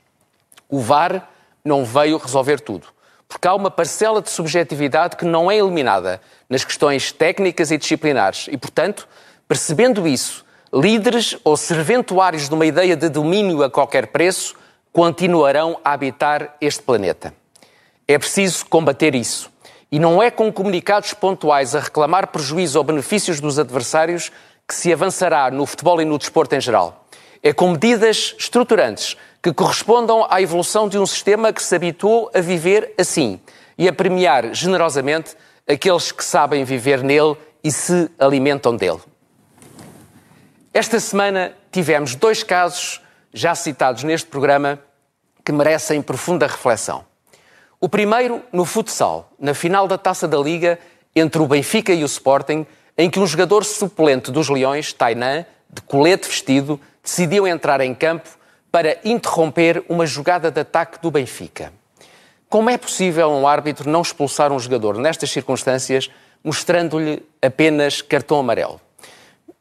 O 0.69 0.81
VAR 0.81 1.29
não 1.65 1.85
veio 1.85 2.17
resolver 2.17 2.61
tudo 2.61 2.89
porque 3.31 3.47
há 3.47 3.55
uma 3.55 3.71
parcela 3.71 4.21
de 4.21 4.29
subjetividade 4.29 5.17
que 5.17 5.25
não 5.25 5.49
é 5.49 5.57
eliminada 5.57 6.21
nas 6.49 6.65
questões 6.65 7.13
técnicas 7.13 7.71
e 7.71 7.79
disciplinares. 7.79 8.49
E, 8.51 8.59
portanto, 8.59 9.07
percebendo 9.47 10.07
isso, 10.07 10.45
líderes 10.75 11.39
ou 11.45 11.57
serventuários 11.57 12.49
de 12.49 12.55
uma 12.55 12.67
ideia 12.67 12.97
de 12.97 13.09
domínio 13.09 13.63
a 13.63 13.71
qualquer 13.71 14.09
preço 14.09 14.57
continuarão 14.93 15.79
a 15.85 15.93
habitar 15.93 16.57
este 16.61 16.83
planeta. 16.83 17.33
É 18.07 18.19
preciso 18.19 18.67
combater 18.67 19.15
isso. 19.15 19.49
E 19.93 20.01
não 20.01 20.21
é 20.21 20.29
com 20.29 20.53
comunicados 20.53 21.15
pontuais 21.15 21.77
a 21.77 21.81
reclamar 21.81 22.27
prejuízo 22.27 22.79
ou 22.79 22.85
benefícios 22.85 23.39
dos 23.39 23.61
adversários 23.61 24.33
que 24.67 24.75
se 24.75 24.93
avançará 24.93 25.53
no 25.53 25.65
futebol 25.67 26.03
e 26.03 26.05
no 26.05 26.19
desporto 26.19 26.57
em 26.57 26.61
geral. 26.61 27.07
É 27.45 27.53
com 27.53 27.71
medidas 27.71 28.35
estruturantes 28.37 29.17
que 29.43 29.53
correspondam 29.53 30.27
à 30.29 30.43
evolução 30.43 30.89
de 30.89 30.99
um 30.99 31.07
sistema 31.07 31.53
que 31.53 31.63
se 31.63 31.75
habituou 31.75 32.31
a 32.35 32.41
viver 32.41 32.95
assim 32.99 33.41
e 33.79 33.89
a 33.89 33.93
premiar 33.93 34.55
generosamente 34.55 35.35
aqueles 35.67 36.13
que 36.13 36.25
sabem 36.25 36.65
viver 36.65 37.03
nele 37.03 37.37
e 37.65 37.71
se 37.71 38.11
alimentam 38.19 38.77
dele. 38.77 39.01
Esta 40.73 41.01
semana 41.01 41.53
tivemos 41.73 42.15
dois 42.15 42.43
casos, 42.43 43.01
já 43.33 43.55
citados 43.55 44.03
neste 44.03 44.29
programa, 44.29 44.79
que 45.45 45.53
merecem 45.53 46.03
profunda 46.03 46.47
reflexão. 46.47 47.05
O 47.81 47.89
primeiro 47.89 48.43
no 48.53 48.65
futsal, 48.65 49.33
na 49.39 49.55
final 49.55 49.89
da 49.89 49.97
Taça 49.97 50.29
da 50.29 50.39
Liga 50.39 50.79
entre 51.17 51.41
o 51.41 51.47
Benfica 51.47 51.93
e 51.93 52.03
o 52.03 52.07
Sporting, 52.07 52.67
em 52.97 53.09
que 53.09 53.19
um 53.19 53.27
jogador 53.27 53.65
suplente 53.65 54.31
dos 54.31 54.49
Leões, 54.49 54.93
Tainan, 54.93 55.47
de 55.69 55.81
colete 55.83 56.29
vestido, 56.29 56.79
decidiu 57.03 57.47
entrar 57.47 57.81
em 57.81 57.95
campo 57.95 58.29
para 58.71 58.99
interromper 59.05 59.85
uma 59.89 60.07
jogada 60.07 60.51
de 60.51 60.61
ataque 60.61 61.01
do 61.01 61.11
Benfica. 61.11 61.73
Como 62.49 62.71
é 62.71 62.77
possível 62.77 63.31
um 63.31 63.47
árbitro 63.47 63.89
não 63.89 64.03
expulsar 64.03 64.53
um 64.53 64.59
jogador 64.59 64.97
nestas 64.97 65.31
circunstâncias, 65.31 66.11
mostrando-lhe 66.43 67.23
apenas 67.41 68.03
cartão 68.03 68.39
amarelo? 68.39 68.81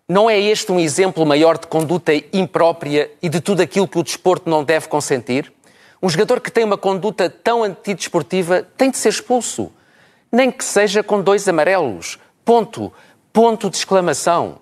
Não 0.07 0.27
é 0.27 0.39
este 0.39 0.71
um 0.71 0.79
exemplo 0.79 1.23
maior 1.23 1.57
de 1.57 1.67
conduta 1.67 2.11
imprópria 2.33 3.11
e 3.21 3.29
de 3.29 3.39
tudo 3.41 3.61
aquilo 3.61 3.87
que 3.87 3.99
o 3.99 4.03
desporto 4.03 4.49
não 4.49 4.63
deve 4.63 4.87
consentir? 4.87 5.53
Um 6.01 6.09
jogador 6.09 6.39
que 6.39 6.51
tem 6.51 6.63
uma 6.63 6.77
conduta 6.77 7.29
tão 7.29 7.63
antidesportiva 7.63 8.65
tem 8.75 8.89
de 8.89 8.97
ser 8.97 9.09
expulso. 9.09 9.71
Nem 10.31 10.49
que 10.49 10.63
seja 10.63 11.03
com 11.03 11.21
dois 11.21 11.47
amarelos. 11.47 12.17
Ponto. 12.43 12.91
Ponto 13.31 13.69
de 13.69 13.77
exclamação. 13.77 14.57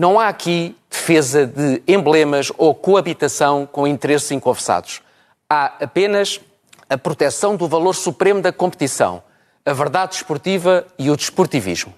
Não 0.00 0.18
há 0.18 0.28
aqui 0.28 0.74
defesa 0.88 1.46
de 1.46 1.82
emblemas 1.86 2.50
ou 2.56 2.74
coabitação 2.74 3.68
com 3.70 3.86
interesses 3.86 4.30
inconfessados. 4.30 5.02
Há 5.46 5.74
apenas 5.78 6.40
a 6.88 6.96
proteção 6.96 7.54
do 7.54 7.68
valor 7.68 7.94
supremo 7.94 8.40
da 8.40 8.50
competição, 8.50 9.22
a 9.62 9.74
verdade 9.74 10.12
desportiva 10.12 10.86
e 10.98 11.10
o 11.10 11.16
desportivismo. 11.18 11.92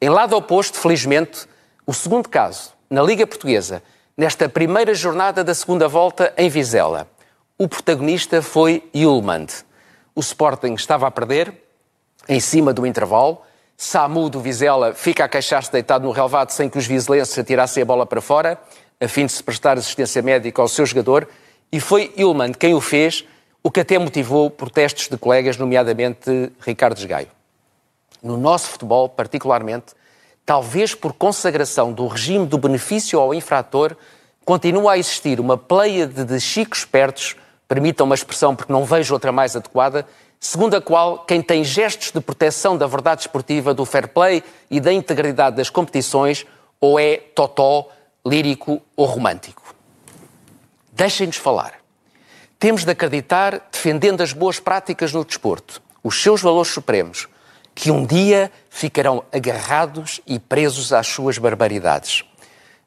Em 0.00 0.08
lado 0.08 0.36
oposto, 0.36 0.78
felizmente, 0.78 1.48
o 1.84 1.92
segundo 1.92 2.28
caso, 2.28 2.72
na 2.88 3.02
Liga 3.02 3.26
Portuguesa, 3.26 3.82
nesta 4.16 4.48
primeira 4.48 4.94
jornada 4.94 5.42
da 5.42 5.56
segunda 5.56 5.88
volta 5.88 6.32
em 6.36 6.48
Vizela. 6.48 7.08
O 7.58 7.66
protagonista 7.66 8.40
foi 8.42 8.88
Yulmand. 8.94 9.48
O 10.14 10.20
Sporting 10.20 10.74
estava 10.74 11.08
a 11.08 11.10
perder, 11.10 11.52
em 12.28 12.38
cima 12.38 12.72
do 12.72 12.86
intervalo. 12.86 13.42
Samu 13.76 14.30
do 14.30 14.40
Vizela 14.40 14.94
fica 14.94 15.24
a 15.24 15.28
queixar-se 15.28 15.70
deitado 15.70 16.04
no 16.04 16.12
relvado 16.12 16.52
sem 16.52 16.68
que 16.68 16.78
os 16.78 16.86
vizelenses 16.86 17.36
atirassem 17.38 17.82
a 17.82 17.86
bola 17.86 18.06
para 18.06 18.20
fora, 18.20 18.58
a 19.00 19.08
fim 19.08 19.26
de 19.26 19.32
se 19.32 19.42
prestar 19.42 19.76
assistência 19.76 20.22
médica 20.22 20.62
ao 20.62 20.68
seu 20.68 20.86
jogador. 20.86 21.28
E 21.72 21.80
foi 21.80 22.12
Yulmand 22.16 22.52
quem 22.52 22.74
o 22.74 22.80
fez 22.80 23.24
o 23.62 23.70
que 23.70 23.80
até 23.80 23.98
motivou 23.98 24.50
protestos 24.50 25.08
de 25.08 25.16
colegas, 25.16 25.56
nomeadamente 25.56 26.52
Ricardo 26.60 26.98
Esgaio. 26.98 27.28
No 28.22 28.36
nosso 28.36 28.68
futebol, 28.68 29.08
particularmente, 29.08 29.94
talvez 30.44 30.94
por 30.94 31.14
consagração 31.14 31.92
do 31.92 32.06
regime 32.06 32.46
do 32.46 32.58
benefício 32.58 33.18
ao 33.18 33.32
infrator, 33.32 33.96
continua 34.44 34.92
a 34.92 34.98
existir 34.98 35.40
uma 35.40 35.56
pleiade 35.56 36.24
de 36.24 36.40
chicos 36.40 36.80
espertos, 36.80 37.36
permitam 37.66 38.04
uma 38.04 38.14
expressão 38.14 38.54
porque 38.54 38.72
não 38.72 38.84
vejo 38.84 39.14
outra 39.14 39.32
mais 39.32 39.56
adequada, 39.56 40.06
segundo 40.44 40.74
a 40.74 40.80
qual 40.80 41.20
quem 41.20 41.40
tem 41.40 41.64
gestos 41.64 42.10
de 42.10 42.20
proteção 42.20 42.76
da 42.76 42.86
verdade 42.86 43.22
esportiva, 43.22 43.72
do 43.72 43.86
fair 43.86 44.08
play 44.08 44.44
e 44.70 44.78
da 44.78 44.92
integridade 44.92 45.56
das 45.56 45.70
competições, 45.70 46.44
ou 46.78 47.00
é 47.00 47.16
totó, 47.16 47.88
lírico 48.26 48.82
ou 48.94 49.06
romântico. 49.06 49.74
Deixem-nos 50.92 51.36
falar. 51.36 51.80
Temos 52.58 52.84
de 52.84 52.90
acreditar, 52.90 53.68
defendendo 53.72 54.20
as 54.20 54.34
boas 54.34 54.60
práticas 54.60 55.14
no 55.14 55.24
desporto, 55.24 55.82
os 56.02 56.22
seus 56.22 56.42
valores 56.42 56.70
supremos, 56.70 57.26
que 57.74 57.90
um 57.90 58.04
dia 58.04 58.52
ficarão 58.68 59.24
agarrados 59.32 60.20
e 60.26 60.38
presos 60.38 60.92
às 60.92 61.06
suas 61.06 61.38
barbaridades. 61.38 62.22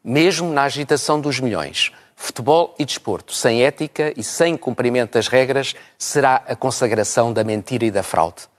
Mesmo 0.04 0.54
na 0.54 0.62
agitação 0.62 1.20
dos 1.20 1.39
milhões, 1.39 1.91
futebol 2.20 2.76
e 2.80 2.84
desporto, 2.84 3.32
sem 3.32 3.64
ética 3.64 4.12
e 4.18 4.24
sem 4.24 4.58
cumprimento 4.58 5.14
das 5.14 5.28
regras, 5.28 5.76
será 5.98 6.44
a 6.48 6.56
consagração 6.56 7.32
da 7.32 7.44
mentira 7.44 7.86
e 7.86 7.92
da 7.92 8.04
fraude. 8.04 8.50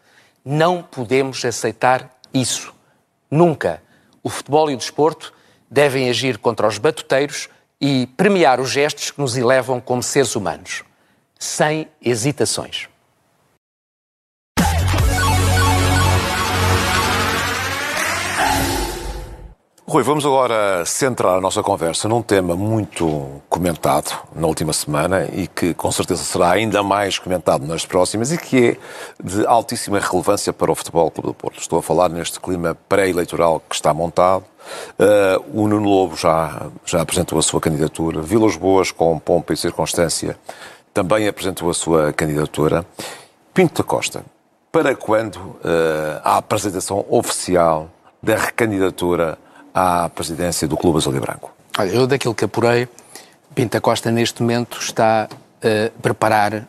Não 0.44 0.82
podemos 0.82 1.44
aceitar 1.44 2.08
isso. 2.32 2.72
Nunca. 3.30 3.82
O 4.22 4.30
futebol 4.30 4.70
e 4.70 4.74
o 4.74 4.78
desporto 4.78 5.34
devem 5.68 6.08
agir 6.08 6.38
contra 6.38 6.66
os 6.66 6.78
batuteiros 6.78 7.48
e 7.80 8.06
premiar 8.16 8.60
os 8.60 8.70
gestos 8.70 9.10
que 9.10 9.20
nos 9.20 9.36
elevam 9.36 9.80
como 9.80 10.02
seres 10.02 10.34
humanos 10.34 10.84
sem 11.38 11.88
hesitações. 12.02 12.88
Rui, 19.90 20.02
vamos 20.02 20.26
agora 20.26 20.84
centrar 20.84 21.38
a 21.38 21.40
nossa 21.40 21.62
conversa 21.62 22.10
num 22.10 22.20
tema 22.20 22.54
muito 22.54 23.40
comentado 23.48 24.14
na 24.36 24.46
última 24.46 24.74
semana 24.74 25.26
e 25.32 25.46
que 25.46 25.72
com 25.72 25.90
certeza 25.90 26.22
será 26.24 26.50
ainda 26.50 26.82
mais 26.82 27.18
comentado 27.18 27.66
nas 27.66 27.86
próximas 27.86 28.30
e 28.30 28.36
que 28.36 28.68
é 28.68 28.76
de 29.24 29.46
altíssima 29.46 29.98
relevância 29.98 30.52
para 30.52 30.70
o 30.70 30.74
Futebol 30.74 31.10
Clube 31.10 31.28
do 31.28 31.32
Porto. 31.34 31.58
Estou 31.58 31.78
a 31.78 31.82
falar 31.82 32.10
neste 32.10 32.38
clima 32.38 32.76
pré-eleitoral 32.86 33.62
que 33.66 33.74
está 33.74 33.94
montado. 33.94 34.44
Uh, 34.98 35.62
o 35.62 35.66
Nuno 35.66 35.88
Lobo 35.88 36.14
já, 36.14 36.66
já 36.84 37.00
apresentou 37.00 37.38
a 37.38 37.42
sua 37.42 37.58
candidatura. 37.58 38.20
Vilas 38.20 38.56
Boas, 38.56 38.92
com 38.92 39.18
pompa 39.18 39.54
e 39.54 39.56
circunstância, 39.56 40.38
também 40.92 41.26
apresentou 41.26 41.70
a 41.70 41.72
sua 41.72 42.12
candidatura. 42.12 42.84
Pinto 43.54 43.82
da 43.82 43.88
Costa, 43.88 44.22
para 44.70 44.94
quando 44.94 45.36
uh, 45.36 46.20
a 46.22 46.36
apresentação 46.36 47.06
oficial 47.08 47.88
da 48.22 48.36
recandidatura 48.36 49.38
à 49.74 50.08
presidência 50.08 50.66
do 50.66 50.76
Clube 50.76 50.98
Azul 50.98 51.16
e 51.16 51.20
Branco? 51.20 51.52
Olha, 51.78 51.90
eu 51.90 52.06
daquilo 52.06 52.34
que 52.34 52.44
apurei, 52.44 52.88
Pinto 53.54 53.72
da 53.72 53.80
Costa 53.80 54.10
neste 54.10 54.42
momento 54.42 54.78
está 54.80 55.28
a 55.62 55.90
preparar 56.00 56.54
uh, 56.54 56.66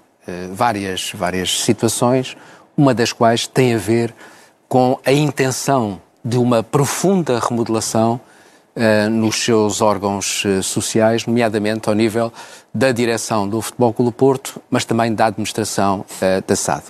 várias, 0.54 1.12
várias 1.14 1.62
situações, 1.62 2.36
uma 2.76 2.94
das 2.94 3.12
quais 3.12 3.46
tem 3.46 3.76
a 3.76 3.78
ver 3.78 4.14
com 4.68 5.00
a 5.06 5.12
intenção 5.12 6.02
de 6.24 6.38
uma 6.38 6.62
profunda 6.62 7.40
remodelação 7.40 8.20
uh, 8.76 9.10
nos 9.10 9.44
seus 9.44 9.82
órgãos 9.82 10.44
uh, 10.46 10.64
sociais, 10.64 11.26
nomeadamente 11.26 11.90
ao 11.90 11.96
nível 11.96 12.32
da 12.74 12.92
direção 12.92 13.48
do 13.48 13.62
Futebol 13.62 13.94
Clube 13.94 14.12
Porto, 14.12 14.62
mas 14.70 14.86
também 14.86 15.14
da 15.14 15.26
administração 15.26 16.06
uh, 16.22 16.48
da 16.48 16.56
SAD. 16.56 16.84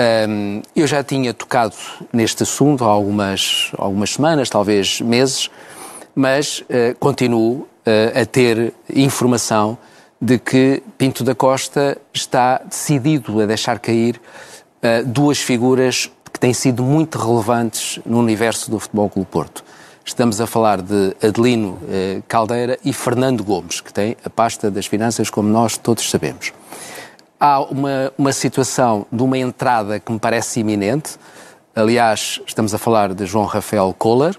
Um, 0.00 0.62
eu 0.74 0.86
já 0.86 1.04
tinha 1.04 1.34
tocado 1.34 1.74
neste 2.10 2.42
assunto 2.42 2.84
há 2.84 2.88
algumas, 2.88 3.70
algumas 3.76 4.14
semanas, 4.14 4.48
talvez 4.48 4.98
meses, 5.02 5.50
mas 6.14 6.64
continuo 6.98 7.68
a 8.14 8.24
ter 8.24 8.72
informação 8.94 9.76
de 10.18 10.38
que 10.38 10.82
Pinto 10.96 11.22
da 11.22 11.34
Costa 11.34 11.98
está 12.14 12.62
decidido 12.64 13.40
a 13.40 13.46
deixar 13.46 13.78
cair 13.78 14.20
duas 15.06 15.38
figuras 15.38 16.10
que 16.32 16.40
têm 16.40 16.54
sido 16.54 16.82
muito 16.82 17.18
relevantes 17.18 18.00
no 18.06 18.18
universo 18.18 18.70
do 18.70 18.78
Futebol 18.78 19.10
Clube 19.10 19.28
Porto. 19.30 19.64
Estamos 20.04 20.40
a 20.40 20.46
falar 20.46 20.80
de 20.80 21.14
Adelino 21.22 21.78
Caldeira 22.26 22.78
e 22.84 22.92
Fernando 22.92 23.44
Gomes, 23.44 23.80
que 23.80 23.92
tem 23.92 24.16
a 24.24 24.30
pasta 24.30 24.70
das 24.70 24.86
finanças, 24.86 25.28
como 25.30 25.48
nós 25.48 25.76
todos 25.76 26.10
sabemos. 26.10 26.52
Há 27.42 27.60
uma, 27.62 28.12
uma 28.18 28.32
situação 28.34 29.06
de 29.10 29.22
uma 29.22 29.38
entrada 29.38 29.98
que 29.98 30.12
me 30.12 30.18
parece 30.18 30.60
iminente. 30.60 31.16
Aliás, 31.74 32.38
estamos 32.46 32.74
a 32.74 32.78
falar 32.78 33.14
de 33.14 33.24
João 33.24 33.46
Rafael 33.46 33.94
Kohler, 33.96 34.36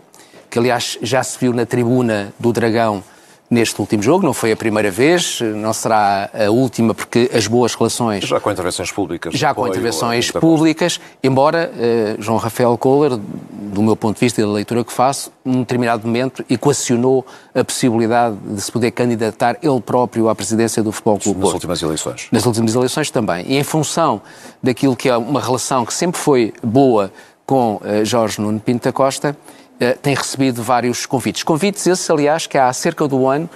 que 0.51 0.59
aliás 0.59 0.99
já 1.01 1.23
se 1.23 1.39
viu 1.39 1.51
na 1.51 1.65
tribuna 1.65 2.31
do 2.37 2.53
Dragão 2.53 3.03
neste 3.51 3.79
último 3.81 4.01
jogo. 4.01 4.25
Não 4.25 4.33
foi 4.33 4.53
a 4.53 4.55
primeira 4.55 4.89
vez, 4.89 5.41
não 5.41 5.73
será 5.73 6.29
a 6.33 6.49
última, 6.49 6.95
porque 6.95 7.29
as 7.33 7.45
boas 7.45 7.75
relações. 7.75 8.23
Já 8.23 8.39
com 8.39 8.49
intervenções 8.49 8.91
públicas. 8.91 9.33
Já 9.33 9.53
com 9.53 9.67
intervenções 9.67 10.31
públicas, 10.31 11.01
embora 11.21 11.69
uh, 11.69 12.21
João 12.21 12.37
Rafael 12.37 12.75
Kohler, 12.77 13.17
do 13.17 13.81
meu 13.81 13.95
ponto 13.95 14.15
de 14.15 14.21
vista 14.21 14.41
e 14.41 14.45
da 14.45 14.49
leitura 14.49 14.85
que 14.85 14.93
faço, 14.93 15.31
num 15.43 15.59
determinado 15.59 16.07
momento 16.07 16.45
equacionou 16.49 17.25
a 17.53 17.63
possibilidade 17.63 18.37
de 18.37 18.61
se 18.61 18.71
poder 18.71 18.91
candidatar 18.91 19.57
ele 19.61 19.81
próprio 19.81 20.29
à 20.29 20.35
presidência 20.35 20.81
do 20.81 20.91
Futebol 20.91 21.19
Clube 21.19 21.39
Nas 21.41 21.53
últimas 21.53 21.81
eleições. 21.81 22.27
Nas 22.31 22.45
últimas 22.45 22.73
eleições 22.73 23.11
também. 23.11 23.45
E 23.47 23.57
em 23.57 23.63
função 23.63 24.21
daquilo 24.63 24.95
que 24.95 25.09
é 25.09 25.17
uma 25.17 25.41
relação 25.41 25.85
que 25.85 25.93
sempre 25.93 26.19
foi 26.19 26.53
boa 26.63 27.11
com 27.45 27.75
uh, 27.75 28.05
Jorge 28.05 28.39
Nuno 28.39 28.61
Pinto 28.61 28.85
da 28.85 28.93
Costa, 28.93 29.35
eh, 29.82 29.98
tem 30.00 30.13
recebido 30.13 30.62
vários 30.62 31.08
convites. 31.08 31.41
Convites 31.41 31.88
esses, 31.88 32.08
aliás, 32.08 32.46
que 32.46 32.56
há 32.56 32.72
cerca 32.72 33.08
do 33.08 33.28
ano 33.28 33.50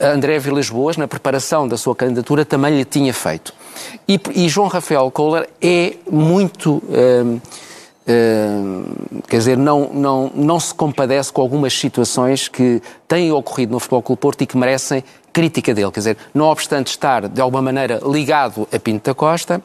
André 0.00 0.38
Vilas 0.38 0.70
Boas, 0.70 0.96
na 0.96 1.08
preparação 1.08 1.66
da 1.66 1.76
sua 1.76 1.92
candidatura, 1.96 2.44
também 2.44 2.76
lhe 2.76 2.84
tinha 2.84 3.12
feito. 3.12 3.52
E, 4.06 4.20
e 4.32 4.48
João 4.48 4.68
Rafael 4.68 5.10
Kohler 5.10 5.48
é 5.60 5.94
muito. 6.08 6.74
Uh, 6.74 7.40
quer 9.28 9.38
dizer, 9.38 9.56
não, 9.56 9.90
não, 9.92 10.30
não 10.34 10.60
se 10.60 10.72
compadece 10.72 11.32
com 11.32 11.40
algumas 11.40 11.72
situações 11.72 12.46
que 12.46 12.80
têm 13.08 13.32
ocorrido 13.32 13.72
no 13.72 13.80
Futebol 13.80 14.02
Clube 14.02 14.20
Porto 14.20 14.42
e 14.42 14.46
que 14.46 14.56
merecem 14.56 15.02
crítica 15.32 15.74
dele. 15.74 15.90
Quer 15.90 16.00
dizer, 16.00 16.16
não 16.32 16.46
obstante 16.46 16.88
estar, 16.88 17.28
de 17.28 17.40
alguma 17.40 17.62
maneira, 17.62 18.00
ligado 18.04 18.68
a 18.72 18.78
Pinto 18.78 19.10
da 19.10 19.14
Costa, 19.14 19.62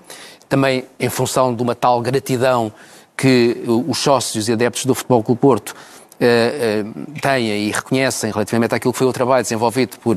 também 0.50 0.84
em 1.00 1.10
função 1.10 1.54
de 1.54 1.62
uma 1.62 1.76
tal 1.76 2.02
gratidão 2.02 2.72
que 3.18 3.64
os 3.88 3.98
sócios 3.98 4.48
e 4.48 4.54
adeptos 4.54 4.86
do 4.86 4.94
Futebol 4.94 5.24
Clube 5.24 5.42
Porto 5.42 5.76
uh, 6.20 6.90
uh, 6.90 7.22
têm 7.22 7.68
e 7.68 7.72
reconhecem 7.72 8.32
relativamente 8.32 8.74
àquilo 8.74 8.92
que 8.94 9.00
foi 9.00 9.08
o 9.08 9.14
trabalho 9.14 9.44
desenvolvido 9.44 9.98
por, 10.00 10.16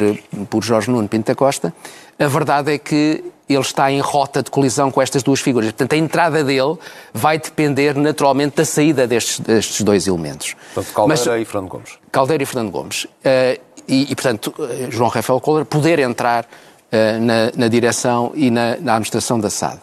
por 0.48 0.62
Jorge 0.62 0.90
Nuno 0.90 1.08
Pinto 1.08 1.26
da 1.26 1.34
Costa, 1.34 1.72
a 2.18 2.26
verdade 2.26 2.72
é 2.72 2.78
que 2.78 3.24
ele 3.48 3.60
está 3.60 3.90
em 3.90 4.00
rota 4.00 4.42
de 4.42 4.50
colisão 4.50 4.90
com 4.90 5.02
estas 5.02 5.22
duas 5.22 5.40
figuras. 5.40 5.70
Portanto, 5.70 5.92
a 5.94 5.96
entrada 5.96 6.44
dele 6.44 6.76
vai 7.12 7.38
depender 7.38 7.96
naturalmente 7.96 8.56
da 8.56 8.64
saída 8.64 9.06
destes, 9.06 9.40
destes 9.40 9.82
dois 9.82 10.06
elementos. 10.06 10.54
Portanto, 10.74 10.94
Caldeira 10.94 11.32
Mas, 11.32 11.42
e 11.42 11.44
Fernando 11.44 11.68
Gomes. 11.68 11.98
Caldeira 12.12 12.42
e 12.42 12.46
Fernando 12.46 12.70
Gomes. 12.70 13.04
Uh, 13.04 13.60
e, 13.88 14.12
e, 14.12 14.14
portanto, 14.14 14.54
João 14.90 15.08
Rafael 15.08 15.40
Kohler 15.40 15.64
poder 15.64 15.98
entrar 15.98 16.44
uh, 16.44 17.20
na, 17.20 17.50
na, 17.56 17.68
direção 17.68 18.30
e 18.34 18.50
na, 18.50 18.76
na 18.76 18.92
administração 18.92 19.40
da 19.40 19.50
SAD. 19.50 19.80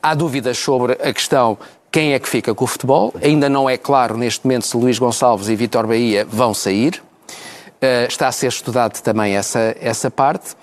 há 0.00 0.14
dúvidas 0.14 0.56
sobre 0.58 0.92
a 0.92 1.12
questão 1.12 1.58
quem 1.94 2.12
é 2.12 2.18
que 2.18 2.28
fica 2.28 2.52
com 2.52 2.64
o 2.64 2.66
futebol. 2.66 3.14
Ainda 3.22 3.48
não 3.48 3.70
é 3.70 3.76
claro 3.76 4.16
neste 4.16 4.44
momento 4.44 4.66
se 4.66 4.76
Luís 4.76 4.98
Gonçalves 4.98 5.48
e 5.48 5.54
Vitor 5.54 5.86
Bahia 5.86 6.26
vão 6.28 6.52
sair. 6.52 7.00
Uh, 7.28 8.08
está 8.08 8.26
a 8.26 8.32
ser 8.32 8.48
estudado 8.48 9.00
também 9.00 9.36
essa, 9.36 9.76
essa 9.80 10.10
parte. 10.10 10.56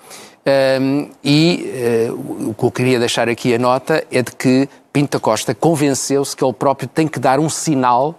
Um, 0.78 1.08
e 1.24 2.10
uh, 2.10 2.50
o 2.50 2.54
que 2.54 2.64
eu 2.64 2.70
queria 2.70 2.98
deixar 2.98 3.30
aqui 3.30 3.54
a 3.54 3.58
nota 3.58 4.04
é 4.12 4.20
de 4.20 4.30
que 4.32 4.68
Pinto 4.92 5.18
Costa 5.18 5.54
convenceu-se 5.54 6.36
que 6.36 6.44
ele 6.44 6.52
próprio 6.52 6.86
tem 6.86 7.08
que 7.08 7.18
dar 7.18 7.40
um 7.40 7.48
sinal 7.48 8.14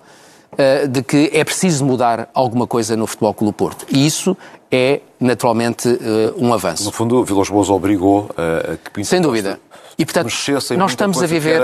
uh, 0.54 0.88
de 0.88 1.04
que 1.04 1.30
é 1.32 1.44
preciso 1.44 1.86
mudar 1.86 2.28
alguma 2.34 2.66
coisa 2.66 2.98
no 2.98 3.06
Futebol 3.06 3.36
Clube 3.36 3.56
Porto. 3.56 3.86
E 3.92 4.08
isso 4.08 4.36
é, 4.72 5.02
naturalmente, 5.20 5.88
uh, 5.88 6.34
um 6.36 6.52
avanço. 6.52 6.84
No 6.84 6.92
fundo, 6.92 7.24
Vilas 7.24 7.48
Boas 7.48 7.70
obrigou 7.70 8.32
a 8.36 8.76
que 8.76 8.90
Pinto 8.90 9.08
Sem 9.08 9.22
dúvida. 9.22 9.60
E, 10.00 10.04
portanto, 10.04 10.34
nós 10.76 10.92
estamos 10.94 11.22
a 11.22 11.28
viver 11.28 11.62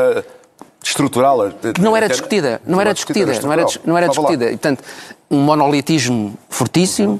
estrutural. 0.83 1.51
Não 1.79 1.95
era 1.95 2.07
discutida, 2.07 2.61
não 2.65 2.79
era 2.79 2.93
discutida, 2.93 3.39
não 3.41 3.51
era, 3.51 3.65
não 3.85 3.97
era 3.97 4.07
discutida. 4.07 4.45
E, 4.45 4.51
portanto, 4.51 4.83
um 5.29 5.39
monolitismo 5.39 6.37
fortíssimo, 6.49 7.19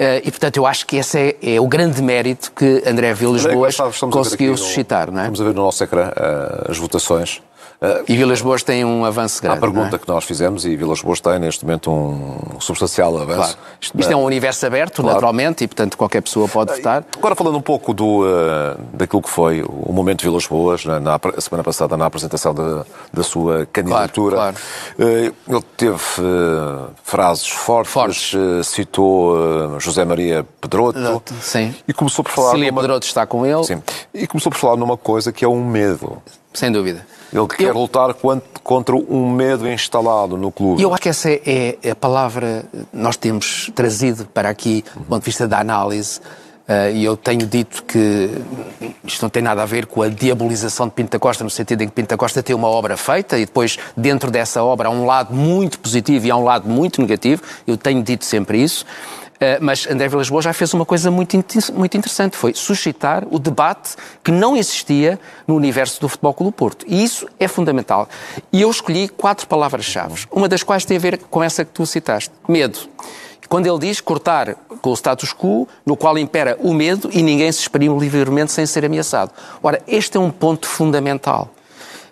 Uh, 0.00 0.16
e, 0.24 0.30
portanto, 0.30 0.56
eu 0.56 0.64
acho 0.64 0.86
que 0.86 0.96
esse 0.96 1.36
é, 1.42 1.56
é 1.56 1.60
o 1.60 1.68
grande 1.68 2.00
mérito 2.00 2.50
que 2.52 2.82
André 2.86 3.12
Vilas 3.12 3.44
Boas 3.44 3.76
conseguiu 4.10 4.56
suscitar. 4.56 5.10
Não 5.10 5.20
é? 5.20 5.24
Vamos 5.24 5.42
a 5.42 5.44
ver 5.44 5.52
no 5.54 5.60
nosso 5.60 5.84
ecrã 5.84 6.08
uh, 6.08 6.70
as 6.70 6.78
votações. 6.78 7.42
E 8.06 8.14
Vilas 8.14 8.42
Boas 8.42 8.62
tem 8.62 8.84
um 8.84 9.06
avanço 9.06 9.40
grande. 9.40 9.56
A 9.56 9.60
pergunta 9.60 9.96
é? 9.96 9.98
que 9.98 10.06
nós 10.06 10.24
fizemos, 10.24 10.66
e 10.66 10.76
Vilas 10.76 11.00
Boas 11.00 11.18
tem 11.18 11.38
neste 11.38 11.64
momento 11.64 11.90
um 11.90 12.60
substancial 12.60 13.16
avanço. 13.16 13.56
Claro. 13.56 13.58
Isto, 13.80 14.00
Isto 14.00 14.12
é 14.12 14.16
um 14.16 14.22
universo 14.24 14.66
aberto, 14.66 14.96
claro. 14.96 15.14
naturalmente, 15.14 15.64
e 15.64 15.66
portanto 15.66 15.96
qualquer 15.96 16.20
pessoa 16.20 16.46
pode 16.46 16.76
votar. 16.76 17.04
Agora 17.16 17.34
falando 17.34 17.56
um 17.56 17.62
pouco 17.62 17.94
do, 17.94 18.20
uh, 18.20 18.78
daquilo 18.92 19.22
que 19.22 19.30
foi 19.30 19.62
o 19.62 19.92
momento 19.94 20.18
de 20.18 20.26
Vilas 20.26 20.46
Boas, 20.46 20.84
na, 20.84 21.00
na 21.00 21.18
semana 21.38 21.64
passada, 21.64 21.96
na 21.96 22.04
apresentação 22.04 22.52
da, 22.52 22.84
da 23.10 23.22
sua 23.22 23.66
candidatura. 23.72 24.36
Claro, 24.36 24.56
claro. 24.96 25.12
Uh, 25.12 25.34
ele 25.48 25.64
teve 25.74 25.98
frases 27.02 27.48
fortes, 27.48 27.92
fortes. 27.92 28.36
citou 28.66 29.80
José 29.80 30.04
Maria 30.04 30.46
Pedroto. 30.60 31.34
Sim. 31.40 31.74
E 31.88 31.94
começou 31.94 32.22
por 32.22 32.30
falar. 32.30 32.50
Cília 32.50 32.70
numa... 32.70 32.82
Pedroto 32.82 33.06
está 33.06 33.24
com 33.24 33.46
ele. 33.46 33.64
Sim. 33.64 33.82
E 34.12 34.26
começou 34.26 34.52
por 34.52 34.58
falar 34.58 34.76
numa 34.76 34.98
coisa 34.98 35.32
que 35.32 35.46
é 35.46 35.48
um 35.48 35.64
medo. 35.64 36.22
Sem 36.52 36.70
dúvida. 36.70 37.06
Ele 37.32 37.46
quer 37.46 37.68
eu... 37.68 37.74
lutar 37.74 38.14
contra 38.62 38.94
um 38.94 39.30
medo 39.30 39.68
instalado 39.68 40.36
no 40.36 40.50
clube. 40.50 40.82
Eu 40.82 40.92
acho 40.92 41.02
que 41.02 41.08
essa 41.08 41.30
é, 41.30 41.78
é 41.82 41.90
a 41.90 41.96
palavra 41.96 42.64
que 42.72 42.86
nós 42.92 43.16
temos 43.16 43.70
trazido 43.74 44.26
para 44.26 44.48
aqui, 44.48 44.84
do 44.94 45.04
ponto 45.04 45.20
de 45.20 45.26
vista 45.26 45.46
da 45.46 45.58
análise. 45.58 46.20
Uh, 46.68 46.94
e 46.94 47.04
eu 47.04 47.16
tenho 47.16 47.48
dito 47.48 47.82
que 47.82 48.30
isto 49.04 49.22
não 49.22 49.28
tem 49.28 49.42
nada 49.42 49.60
a 49.60 49.66
ver 49.66 49.86
com 49.86 50.02
a 50.02 50.08
diabolização 50.08 50.86
de 50.86 50.92
Pinto 50.92 51.10
da 51.10 51.18
Costa, 51.18 51.42
no 51.42 51.50
sentido 51.50 51.82
em 51.82 51.88
que 51.88 51.92
Pinto 51.92 52.10
da 52.10 52.16
Costa 52.16 52.44
tem 52.44 52.54
uma 52.54 52.68
obra 52.68 52.96
feita 52.96 53.36
e 53.36 53.44
depois, 53.44 53.76
dentro 53.96 54.30
dessa 54.30 54.62
obra, 54.62 54.86
há 54.86 54.90
um 54.90 55.04
lado 55.04 55.34
muito 55.34 55.80
positivo 55.80 56.28
e 56.28 56.30
há 56.30 56.36
um 56.36 56.44
lado 56.44 56.68
muito 56.68 57.00
negativo. 57.00 57.42
Eu 57.66 57.76
tenho 57.76 58.00
dito 58.04 58.24
sempre 58.24 58.62
isso. 58.62 58.86
Eh, 59.40 59.58
mas 59.58 59.86
André 59.86 60.06
Vilas 60.06 60.28
Boas 60.28 60.44
já 60.44 60.52
fez 60.52 60.74
uma 60.74 60.84
coisa 60.84 61.10
muito, 61.10 61.34
muito 61.72 61.96
interessante, 61.96 62.36
foi 62.36 62.52
suscitar 62.52 63.26
o 63.30 63.38
debate 63.38 63.96
que 64.22 64.30
não 64.30 64.54
existia 64.54 65.18
no 65.46 65.56
universo 65.56 65.98
do 65.98 66.08
Futebol 66.10 66.34
Clube 66.34 66.52
Porto. 66.54 66.84
E 66.86 67.02
isso 67.02 67.26
é 67.38 67.48
fundamental. 67.48 68.06
E 68.52 68.60
eu 68.60 68.70
escolhi 68.70 69.08
quatro 69.08 69.46
palavras-chave, 69.46 70.26
uma 70.30 70.46
das 70.46 70.62
quais 70.62 70.84
tem 70.84 70.98
a 70.98 71.00
ver 71.00 71.18
com 71.18 71.42
essa 71.42 71.64
que 71.64 71.72
tu 71.72 71.86
citaste, 71.86 72.30
medo. 72.46 72.78
Quando 73.48 73.66
ele 73.66 73.78
diz 73.78 74.00
cortar 74.00 74.54
com 74.80 74.90
o 74.90 74.94
status 74.94 75.32
quo, 75.32 75.66
no 75.84 75.96
qual 75.96 76.16
impera 76.16 76.56
o 76.60 76.72
medo 76.72 77.10
e 77.12 77.20
ninguém 77.20 77.50
se 77.50 77.60
exprime 77.60 77.98
livremente 77.98 78.52
sem 78.52 78.64
ser 78.64 78.84
ameaçado. 78.84 79.32
Ora, 79.60 79.82
este 79.88 80.16
é 80.16 80.20
um 80.20 80.30
ponto 80.30 80.68
fundamental. 80.68 81.50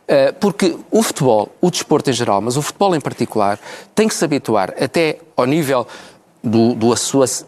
Eh, 0.09 0.33
porque 0.33 0.77
o 0.91 1.03
futebol, 1.03 1.51
o 1.61 1.71
desporto 1.71 2.11
em 2.11 2.13
geral, 2.13 2.41
mas 2.41 2.57
o 2.57 2.63
futebol 2.63 2.97
em 2.97 3.01
particular, 3.01 3.61
tem 3.95 4.09
que 4.09 4.15
se 4.15 4.25
habituar 4.25 4.75
até 4.83 5.19
ao 5.37 5.45
nível 5.45 5.87
do, 6.43 6.75
do, 6.75 6.95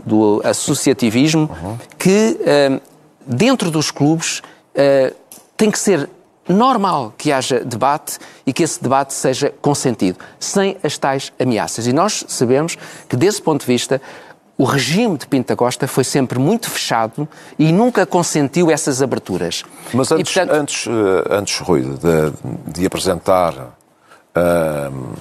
do 0.04 0.42
associativismo 0.44 1.50
uhum. 1.62 1.78
que, 1.98 2.38
uh, 2.40 2.80
dentro 3.26 3.70
dos 3.70 3.90
clubes, 3.90 4.40
uh, 4.74 5.14
tem 5.56 5.70
que 5.70 5.78
ser 5.78 6.08
normal 6.48 7.14
que 7.16 7.32
haja 7.32 7.60
debate 7.60 8.18
e 8.44 8.52
que 8.52 8.62
esse 8.62 8.82
debate 8.82 9.14
seja 9.14 9.52
consentido, 9.60 10.18
sem 10.38 10.76
as 10.82 10.98
tais 10.98 11.32
ameaças. 11.38 11.86
E 11.86 11.92
nós 11.92 12.24
sabemos 12.28 12.76
que, 13.08 13.16
desse 13.16 13.40
ponto 13.40 13.60
de 13.60 13.66
vista, 13.66 14.00
o 14.58 14.64
regime 14.64 15.16
de 15.16 15.26
Pinta 15.26 15.56
Costa 15.56 15.86
foi 15.86 16.04
sempre 16.04 16.38
muito 16.38 16.68
fechado 16.68 17.26
e 17.58 17.72
nunca 17.72 18.04
consentiu 18.04 18.70
essas 18.70 19.00
aberturas. 19.00 19.64
Mas 19.94 20.12
antes, 20.12 20.30
e, 20.30 20.34
portanto... 20.34 20.60
antes, 20.60 20.86
eh, 20.86 21.34
antes 21.34 21.58
Rui, 21.60 21.82
de, 21.82 22.32
de 22.80 22.86
apresentar 22.86 23.54
uh, 23.54 25.14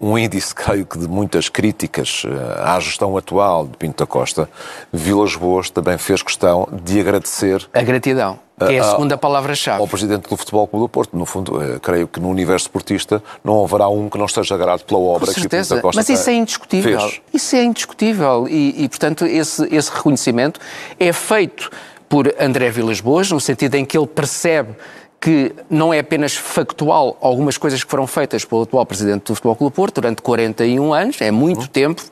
um 0.00 0.18
índice, 0.18 0.54
creio 0.54 0.86
que, 0.86 0.98
de 0.98 1.08
muitas 1.08 1.48
críticas 1.48 2.24
eh, 2.26 2.62
à 2.62 2.78
gestão 2.80 3.16
atual 3.16 3.66
de 3.66 3.76
Pinto 3.76 4.02
da 4.02 4.06
Costa, 4.06 4.48
Vilas 4.92 5.36
Boas 5.36 5.70
também 5.70 5.98
fez 5.98 6.22
questão 6.22 6.68
de 6.84 7.00
agradecer. 7.00 7.68
A 7.72 7.82
gratidão, 7.82 8.38
que 8.58 8.74
é 8.74 8.78
a 8.78 8.84
segunda 8.84 9.16
palavra-chave. 9.16 9.80
Ao 9.80 9.88
presidente 9.88 10.28
do 10.28 10.36
Futebol 10.36 10.66
Clube 10.66 10.84
do 10.84 10.88
Porto. 10.88 11.16
No 11.16 11.26
fundo, 11.26 11.62
eh, 11.62 11.78
creio 11.80 12.06
que 12.06 12.20
no 12.20 12.28
universo 12.28 12.66
esportista 12.66 13.22
não 13.44 13.64
haverá 13.64 13.88
um 13.88 14.08
que 14.08 14.18
não 14.18 14.26
esteja 14.26 14.56
grato 14.56 14.84
pela 14.84 15.00
obra 15.00 15.26
Com 15.26 15.32
certeza. 15.32 15.48
que 15.48 15.56
Pinto 15.56 15.74
da 15.74 15.82
Costa 15.82 15.98
Mas 15.98 16.08
isso 16.08 16.30
é 16.30 16.34
indiscutível. 16.34 17.00
Fez. 17.00 17.20
Isso 17.32 17.56
é 17.56 17.64
indiscutível. 17.64 18.46
E, 18.48 18.84
e 18.84 18.88
portanto, 18.88 19.26
esse, 19.26 19.66
esse 19.74 19.90
reconhecimento 19.90 20.60
é 20.98 21.12
feito 21.12 21.70
por 22.08 22.32
André 22.38 22.68
Vilas 22.70 23.00
Boas, 23.00 23.30
no 23.30 23.40
sentido 23.40 23.74
em 23.74 23.86
que 23.86 23.96
ele 23.96 24.06
percebe 24.06 24.76
que 25.22 25.54
não 25.70 25.94
é 25.94 26.00
apenas 26.00 26.34
factual 26.34 27.16
algumas 27.20 27.56
coisas 27.56 27.84
que 27.84 27.88
foram 27.88 28.08
feitas 28.08 28.44
pelo 28.44 28.62
atual 28.62 28.84
presidente 28.84 29.26
do 29.26 29.34
Futebol 29.36 29.54
Clube 29.54 29.76
Porto 29.76 30.00
durante 30.00 30.20
41 30.20 30.92
anos, 30.92 31.20
é 31.20 31.30
muito 31.30 31.60
uhum. 31.60 31.66
tempo, 31.68 32.02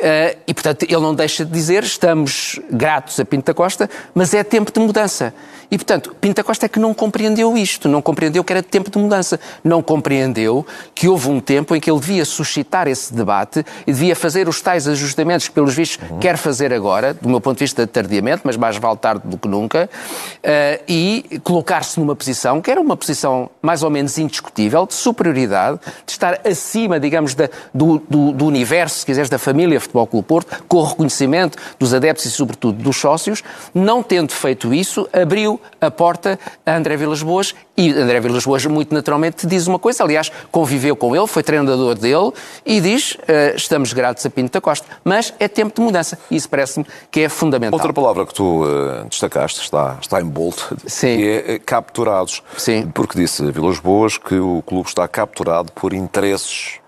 uh, 0.00 0.38
e 0.46 0.54
portanto 0.54 0.82
ele 0.82 1.00
não 1.00 1.14
deixa 1.14 1.44
de 1.44 1.50
dizer 1.50 1.84
estamos 1.84 2.58
gratos 2.70 3.18
a 3.20 3.24
Pinto 3.24 3.46
da 3.46 3.54
Costa, 3.54 3.88
mas 4.14 4.34
é 4.34 4.42
tempo 4.42 4.72
de 4.72 4.80
mudança. 4.80 5.32
E, 5.70 5.78
portanto, 5.78 6.14
Pinta 6.20 6.42
Costa 6.42 6.66
é 6.66 6.68
que 6.68 6.80
não 6.80 6.92
compreendeu 6.92 7.56
isto, 7.56 7.88
não 7.88 8.02
compreendeu 8.02 8.42
que 8.42 8.52
era 8.52 8.62
tempo 8.62 8.90
de 8.90 8.98
mudança, 8.98 9.38
não 9.62 9.80
compreendeu 9.80 10.66
que 10.94 11.06
houve 11.06 11.28
um 11.28 11.38
tempo 11.38 11.76
em 11.76 11.80
que 11.80 11.88
ele 11.88 12.00
devia 12.00 12.24
suscitar 12.24 12.88
esse 12.88 13.14
debate 13.14 13.64
e 13.86 13.92
devia 13.92 14.16
fazer 14.16 14.48
os 14.48 14.60
tais 14.60 14.88
ajustamentos 14.88 15.46
que, 15.46 15.54
pelos 15.54 15.72
vistos, 15.72 15.98
uhum. 16.10 16.18
quer 16.18 16.36
fazer 16.36 16.72
agora, 16.72 17.14
do 17.14 17.28
meu 17.28 17.40
ponto 17.40 17.58
de 17.58 17.64
vista 17.64 17.86
tardiamente, 17.86 18.42
mas 18.42 18.56
mais 18.56 18.76
vale 18.78 18.96
tarde 18.96 19.22
do 19.24 19.38
que 19.38 19.46
nunca, 19.46 19.88
uh, 19.88 20.82
e 20.88 21.40
colocar-se 21.44 22.00
numa 22.00 22.16
posição 22.16 22.60
que 22.60 22.70
era 22.70 22.80
uma 22.80 22.96
posição 22.96 23.48
mais 23.62 23.84
ou 23.84 23.90
menos 23.90 24.18
indiscutível, 24.18 24.84
de 24.86 24.94
superioridade, 24.94 25.78
de 26.04 26.12
estar 26.12 26.40
acima, 26.44 26.98
digamos, 26.98 27.34
da, 27.34 27.48
do, 27.72 28.02
do, 28.10 28.32
do 28.32 28.44
universo, 28.44 28.98
se 28.98 29.06
quiseres, 29.06 29.30
da 29.30 29.38
família 29.38 29.78
Futebol 29.90 30.06
Clube 30.06 30.26
Porto, 30.26 30.64
com 30.68 30.78
o 30.78 30.84
reconhecimento 30.84 31.58
dos 31.78 31.92
adeptos 31.92 32.24
e, 32.24 32.30
sobretudo, 32.30 32.82
dos 32.82 32.96
sócios, 32.96 33.42
não 33.74 34.02
tendo 34.02 34.32
feito 34.32 34.72
isso, 34.72 35.08
abriu 35.12 35.60
a 35.80 35.90
porta 35.90 36.38
a 36.64 36.76
André 36.76 36.96
Vilas 36.96 37.22
Boas 37.22 37.54
e 37.76 37.90
André 37.90 38.20
Vilas 38.20 38.44
Boas, 38.44 38.64
muito 38.66 38.94
naturalmente, 38.94 39.46
diz 39.46 39.66
uma 39.66 39.78
coisa, 39.78 40.04
aliás, 40.04 40.30
conviveu 40.52 40.94
com 40.94 41.16
ele, 41.16 41.26
foi 41.26 41.42
treinador 41.42 41.94
dele 41.94 42.30
e 42.64 42.80
diz: 42.80 43.14
uh, 43.14 43.56
estamos 43.56 43.92
gratos 43.92 44.24
a 44.26 44.30
Pinto 44.30 44.52
da 44.52 44.60
Costa. 44.60 44.86
Mas 45.02 45.32
é 45.38 45.48
tempo 45.48 45.74
de 45.74 45.80
mudança. 45.80 46.18
Isso 46.30 46.48
parece-me 46.48 46.86
que 47.10 47.20
é 47.20 47.28
fundamental. 47.28 47.78
Outra 47.78 47.92
palavra 47.92 48.26
que 48.26 48.34
tu 48.34 48.64
uh, 48.64 49.08
destacaste, 49.08 49.62
está, 49.62 49.96
está 50.00 50.20
em 50.20 50.26
bold, 50.26 50.56
Sim. 50.86 51.16
que 51.16 51.28
é 51.28 51.54
eh, 51.54 51.58
capturados. 51.58 52.42
Sim. 52.56 52.90
Porque 52.92 53.18
disse 53.18 53.50
Vilas 53.50 53.78
Boas 53.78 54.18
que 54.18 54.34
o 54.34 54.62
clube 54.66 54.88
está 54.88 55.08
capturado 55.08 55.72
por 55.72 55.94
interesses 55.94 56.79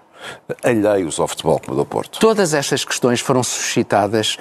alheios 0.62 1.18
ao 1.18 1.28
Futebol 1.28 1.58
Clube 1.58 1.76
do 1.76 1.86
Porto. 1.86 2.18
Todas 2.18 2.54
estas 2.54 2.84
questões 2.84 3.20
foram 3.20 3.42
suscitadas, 3.42 4.36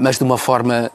mas 0.00 0.18
de 0.18 0.24
uma 0.24 0.38
forma, 0.38 0.90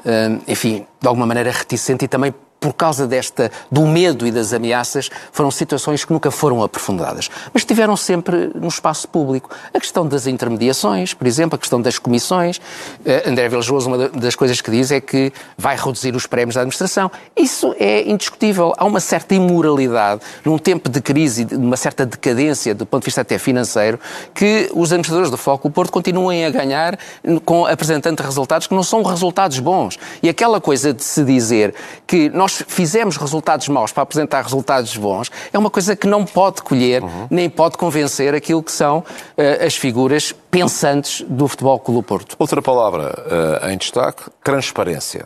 enfim, 0.48 0.86
de 1.00 1.08
alguma 1.08 1.26
maneira 1.26 1.52
reticente 1.52 2.06
e 2.06 2.08
também 2.08 2.34
por 2.60 2.74
causa 2.74 3.08
desta, 3.08 3.52
do 3.72 3.86
medo 3.86 4.28
e 4.28 4.32
das 4.32 4.54
ameaças, 4.54 5.10
foram 5.32 5.50
situações 5.50 6.04
que 6.04 6.12
nunca 6.12 6.30
foram 6.30 6.62
aprofundadas, 6.62 7.30
mas 7.54 7.62
estiveram 7.62 7.96
sempre 7.96 8.52
no 8.54 8.68
espaço 8.68 9.08
público. 9.08 9.50
A 9.74 9.80
questão 9.80 10.06
das 10.06 10.28
intermediações, 10.28 11.14
por 11.14 11.26
exemplo, 11.26 11.56
a 11.56 11.60
questão 11.60 11.82
das 11.82 11.98
comissões. 11.98 12.58
Uh, 12.58 13.30
André 13.30 13.48
Vilas 13.48 13.70
uma 13.70 14.10
das 14.10 14.36
coisas 14.36 14.60
que 14.62 14.72
diz 14.72 14.92
é 14.92 15.00
que 15.00 15.32
vai 15.58 15.76
reduzir 15.76 16.16
os 16.16 16.26
prémios 16.26 16.56
da 16.56 16.62
administração. 16.62 17.12
Isso 17.36 17.74
é 17.80 18.10
indiscutível. 18.10 18.74
Há 18.78 18.86
uma 18.86 19.00
certa 19.00 19.36
imoralidade, 19.36 20.22
num 20.44 20.58
tempo 20.58 20.90
de 20.90 21.02
crise, 21.02 21.46
de 21.46 21.56
uma 21.56 21.78
certa 21.78 22.06
decadência, 22.06 22.76
do 22.76 22.86
ponto 22.86 23.04
de 23.04 23.06
vista 23.06 23.22
até 23.22 23.38
financeiro, 23.38 24.00
que 24.34 24.70
os 24.74 24.92
administradores 24.92 25.32
do 25.32 25.38
Foco 25.38 25.70
Porto 25.70 25.92
continuem 25.92 26.46
a 26.46 26.50
ganhar 26.50 26.98
com 27.46 27.66
apresentando 27.66 28.20
resultados 28.22 28.68
que 28.68 28.74
não 28.74 28.84
são 28.84 29.04
resultados 29.04 29.60
bons. 29.60 29.98
E 30.22 30.30
aquela 30.30 30.60
coisa 30.60 30.94
de 30.94 31.04
se 31.04 31.24
dizer 31.24 31.74
que 32.06 32.30
nós 32.30 32.49
nós 32.50 32.64
fizemos 32.68 33.18
resultados 33.18 33.68
maus 33.68 33.92
para 33.92 34.04
apresentar 34.04 34.42
resultados 34.42 34.96
bons, 34.98 35.32
é 35.54 35.60
uma 35.60 35.70
coisa 35.70 35.96
que 35.96 36.08
não 36.08 36.26
pode 36.26 36.62
colher, 36.64 37.04
uhum. 37.04 37.28
nem 37.30 37.50
pode 37.50 37.78
convencer 37.78 38.34
aquilo 38.34 38.64
que 38.64 38.72
são 38.72 39.00
uh, 39.00 39.66
as 39.66 39.76
figuras 39.76 40.34
pensantes 40.50 41.24
do 41.28 41.48
Futebol 41.48 41.80
Clube 41.80 42.08
Porto. 42.08 42.36
Outra 42.40 42.62
palavra 42.62 43.62
uh, 43.64 43.70
em 43.70 43.78
destaque, 43.78 44.24
transparência. 44.44 45.26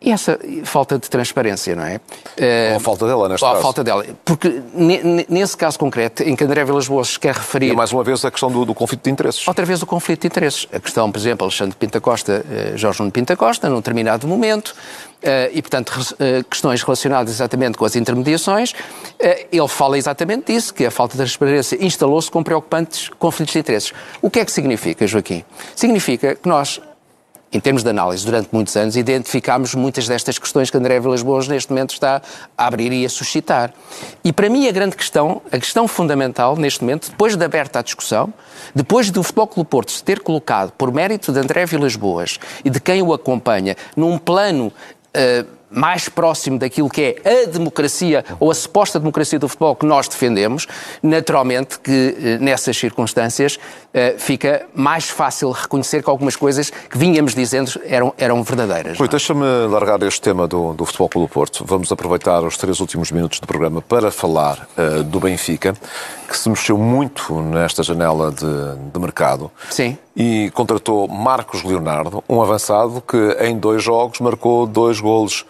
E 0.00 0.12
essa 0.12 0.38
falta 0.62 0.96
de 0.96 1.10
transparência, 1.10 1.74
não 1.74 1.82
é? 1.82 2.00
Ou 2.70 2.76
a 2.76 2.80
falta 2.80 3.06
dela, 3.06 3.28
neste 3.28 3.42
Ou 3.42 3.50
a 3.50 3.52
caso. 3.54 3.62
falta 3.62 3.82
dela. 3.82 4.06
Porque 4.24 4.62
nesse 5.28 5.56
caso 5.56 5.76
concreto, 5.76 6.22
em 6.22 6.36
que 6.36 6.44
André 6.44 6.64
Vilas 6.64 6.86
Boas 6.86 7.16
quer 7.16 7.34
referir... 7.34 7.72
E 7.72 7.76
mais 7.76 7.92
uma 7.92 8.04
vez 8.04 8.24
a 8.24 8.30
questão 8.30 8.50
do, 8.50 8.64
do, 8.64 8.74
conflito 8.74 9.02
de 9.02 9.10
interesses. 9.10 9.46
Outra 9.48 9.64
vez 9.64 9.82
o 9.82 9.86
conflito 9.86 10.20
de 10.20 10.26
interesses. 10.28 10.68
A 10.72 10.78
questão, 10.78 11.10
por 11.10 11.18
exemplo, 11.18 11.44
Alexandre 11.44 11.76
Pinta 11.76 12.00
Costa, 12.00 12.46
eh, 12.48 12.72
Jorge 12.76 13.00
Nuno 13.00 13.10
Pinta 13.10 13.36
Costa, 13.36 13.68
num 13.68 13.76
determinado 13.76 14.28
momento, 14.28 14.72
eh, 15.20 15.50
e, 15.52 15.60
portanto, 15.60 15.92
eh, 16.20 16.44
questões 16.48 16.80
relacionadas 16.80 17.32
exatamente 17.32 17.76
com 17.76 17.84
as 17.84 17.96
intermediações, 17.96 18.74
ele 19.50 19.66
fala 19.66 19.98
exatamente 19.98 20.52
disso, 20.52 20.72
que 20.72 20.86
a 20.86 20.92
falta 20.92 21.14
de 21.14 21.18
transparência 21.18 21.76
instalou-se 21.84 22.30
com 22.30 22.40
preocupantes 22.44 23.10
conflitos 23.18 23.52
de 23.52 23.58
interesses. 23.58 23.92
O 24.22 24.30
que 24.30 24.38
é 24.38 24.44
que 24.44 24.52
significa, 24.52 25.08
Joaquim? 25.08 25.44
Significa 25.74 26.36
que 26.36 26.48
nós 26.48 26.80
em 27.52 27.60
termos 27.60 27.82
de 27.82 27.88
análise, 27.88 28.24
durante 28.24 28.48
muitos 28.52 28.76
anos, 28.76 28.96
identificámos 28.96 29.74
muitas 29.74 30.06
destas 30.06 30.38
questões 30.38 30.70
que 30.70 30.76
André 30.76 31.00
Vilas 31.00 31.22
Boas 31.22 31.48
neste 31.48 31.70
momento 31.70 31.92
está 31.92 32.20
a 32.56 32.66
abrir 32.66 32.92
e 32.92 33.06
a 33.06 33.08
suscitar. 33.08 33.72
E 34.22 34.32
para 34.32 34.50
mim 34.50 34.68
a 34.68 34.72
grande 34.72 34.96
questão, 34.96 35.40
a 35.50 35.58
questão 35.58 35.88
fundamental 35.88 36.56
neste 36.56 36.82
momento, 36.82 37.10
depois 37.10 37.36
de 37.36 37.44
aberta 37.44 37.78
a 37.78 37.82
discussão, 37.82 38.32
depois 38.74 39.10
do 39.10 39.22
Futebol 39.22 39.46
Clube 39.46 39.70
Porto 39.70 39.92
se 39.92 40.04
ter 40.04 40.20
colocado, 40.20 40.72
por 40.72 40.92
mérito 40.92 41.32
de 41.32 41.38
André 41.38 41.64
Vilas 41.64 41.96
Boas 41.96 42.38
e 42.64 42.68
de 42.68 42.80
quem 42.80 43.00
o 43.00 43.14
acompanha, 43.14 43.76
num 43.96 44.18
plano 44.18 44.66
uh, 44.66 45.57
mais 45.70 46.08
próximo 46.08 46.58
daquilo 46.58 46.88
que 46.88 47.16
é 47.22 47.44
a 47.44 47.46
democracia 47.46 48.24
ou 48.40 48.50
a 48.50 48.54
suposta 48.54 48.98
democracia 48.98 49.38
do 49.38 49.48
futebol 49.48 49.74
que 49.76 49.86
nós 49.86 50.08
defendemos, 50.08 50.66
naturalmente 51.02 51.78
que 51.78 52.16
eh, 52.18 52.38
nessas 52.38 52.76
circunstâncias 52.76 53.58
eh, 53.92 54.16
fica 54.18 54.66
mais 54.74 55.08
fácil 55.08 55.50
reconhecer 55.50 56.02
que 56.02 56.10
algumas 56.10 56.36
coisas 56.36 56.70
que 56.70 56.96
vinhamos 56.96 57.34
dizendo 57.34 57.72
eram, 57.84 58.14
eram 58.18 58.42
verdadeiras. 58.42 58.98
Rui, 58.98 59.06
é? 59.06 59.10
deixa-me 59.10 59.66
largar 59.68 60.02
este 60.02 60.20
tema 60.20 60.46
do, 60.46 60.72
do 60.74 60.84
Futebol 60.84 61.08
Clube 61.08 61.32
Porto. 61.32 61.64
Vamos 61.66 61.90
aproveitar 61.90 62.42
os 62.44 62.56
três 62.56 62.80
últimos 62.80 63.10
minutos 63.10 63.40
do 63.40 63.46
programa 63.46 63.80
para 63.82 64.10
falar 64.10 64.68
uh, 64.76 65.02
do 65.02 65.20
Benfica, 65.20 65.74
que 66.28 66.36
se 66.36 66.48
mexeu 66.48 66.76
muito 66.76 67.40
nesta 67.40 67.82
janela 67.82 68.30
de, 68.30 68.92
de 68.92 68.98
mercado. 69.00 69.50
Sim. 69.70 69.96
E 70.14 70.50
contratou 70.52 71.08
Marcos 71.08 71.62
Leonardo, 71.62 72.22
um 72.28 72.42
avançado 72.42 73.00
que 73.00 73.36
em 73.40 73.56
dois 73.56 73.82
jogos 73.82 74.20
marcou 74.20 74.66
dois 74.66 75.00
golos 75.00 75.46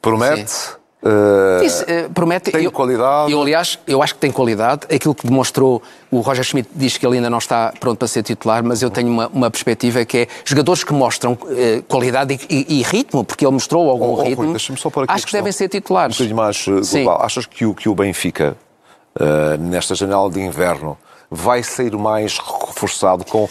Promete? 0.00 0.78
Uh, 1.00 1.62
Isso, 1.62 1.84
uh, 1.84 2.10
promete. 2.12 2.50
Tem 2.50 2.64
eu, 2.64 2.72
qualidade? 2.72 3.30
Eu, 3.30 3.40
aliás, 3.40 3.78
eu 3.86 4.02
acho 4.02 4.14
que 4.14 4.20
tem 4.20 4.32
qualidade. 4.32 4.82
Aquilo 4.92 5.14
que 5.14 5.26
demonstrou, 5.26 5.80
o 6.10 6.20
Roger 6.20 6.42
Schmidt 6.42 6.68
diz 6.74 6.96
que 6.96 7.06
ele 7.06 7.16
ainda 7.16 7.30
não 7.30 7.38
está 7.38 7.72
pronto 7.78 7.98
para 7.98 8.08
ser 8.08 8.24
titular, 8.24 8.64
mas 8.64 8.82
eu 8.82 8.90
tenho 8.90 9.08
uma, 9.08 9.28
uma 9.28 9.50
perspectiva 9.50 10.04
que 10.04 10.18
é 10.18 10.28
jogadores 10.44 10.82
que 10.82 10.92
mostram 10.92 11.34
uh, 11.34 11.82
qualidade 11.86 12.38
e, 12.50 12.66
e, 12.68 12.80
e, 12.80 12.82
ritmo, 12.82 13.22
porque 13.22 13.44
ele 13.44 13.52
mostrou 13.52 13.88
algum 13.88 14.06
oh, 14.06 14.18
oh, 14.18 14.22
ritmo. 14.24 14.50
Rui, 14.50 14.58
só 14.58 14.88
aqui 14.88 15.04
acho 15.06 15.26
que 15.26 15.32
devem 15.32 15.52
ser 15.52 15.68
titulares. 15.68 16.20
Um 16.20 16.34
mais 16.34 16.64
global. 16.64 17.22
Achas 17.22 17.46
que 17.46 17.64
o, 17.64 17.74
que 17.74 17.88
o 17.88 17.94
Benfica, 17.94 18.56
nesta 19.60 19.94
janela 19.94 20.28
de 20.28 20.40
inverno, 20.40 20.98
vai 21.30 21.62
sair 21.62 21.96
mais 21.96 22.38
reforçado 22.38 23.24
com 23.24 23.48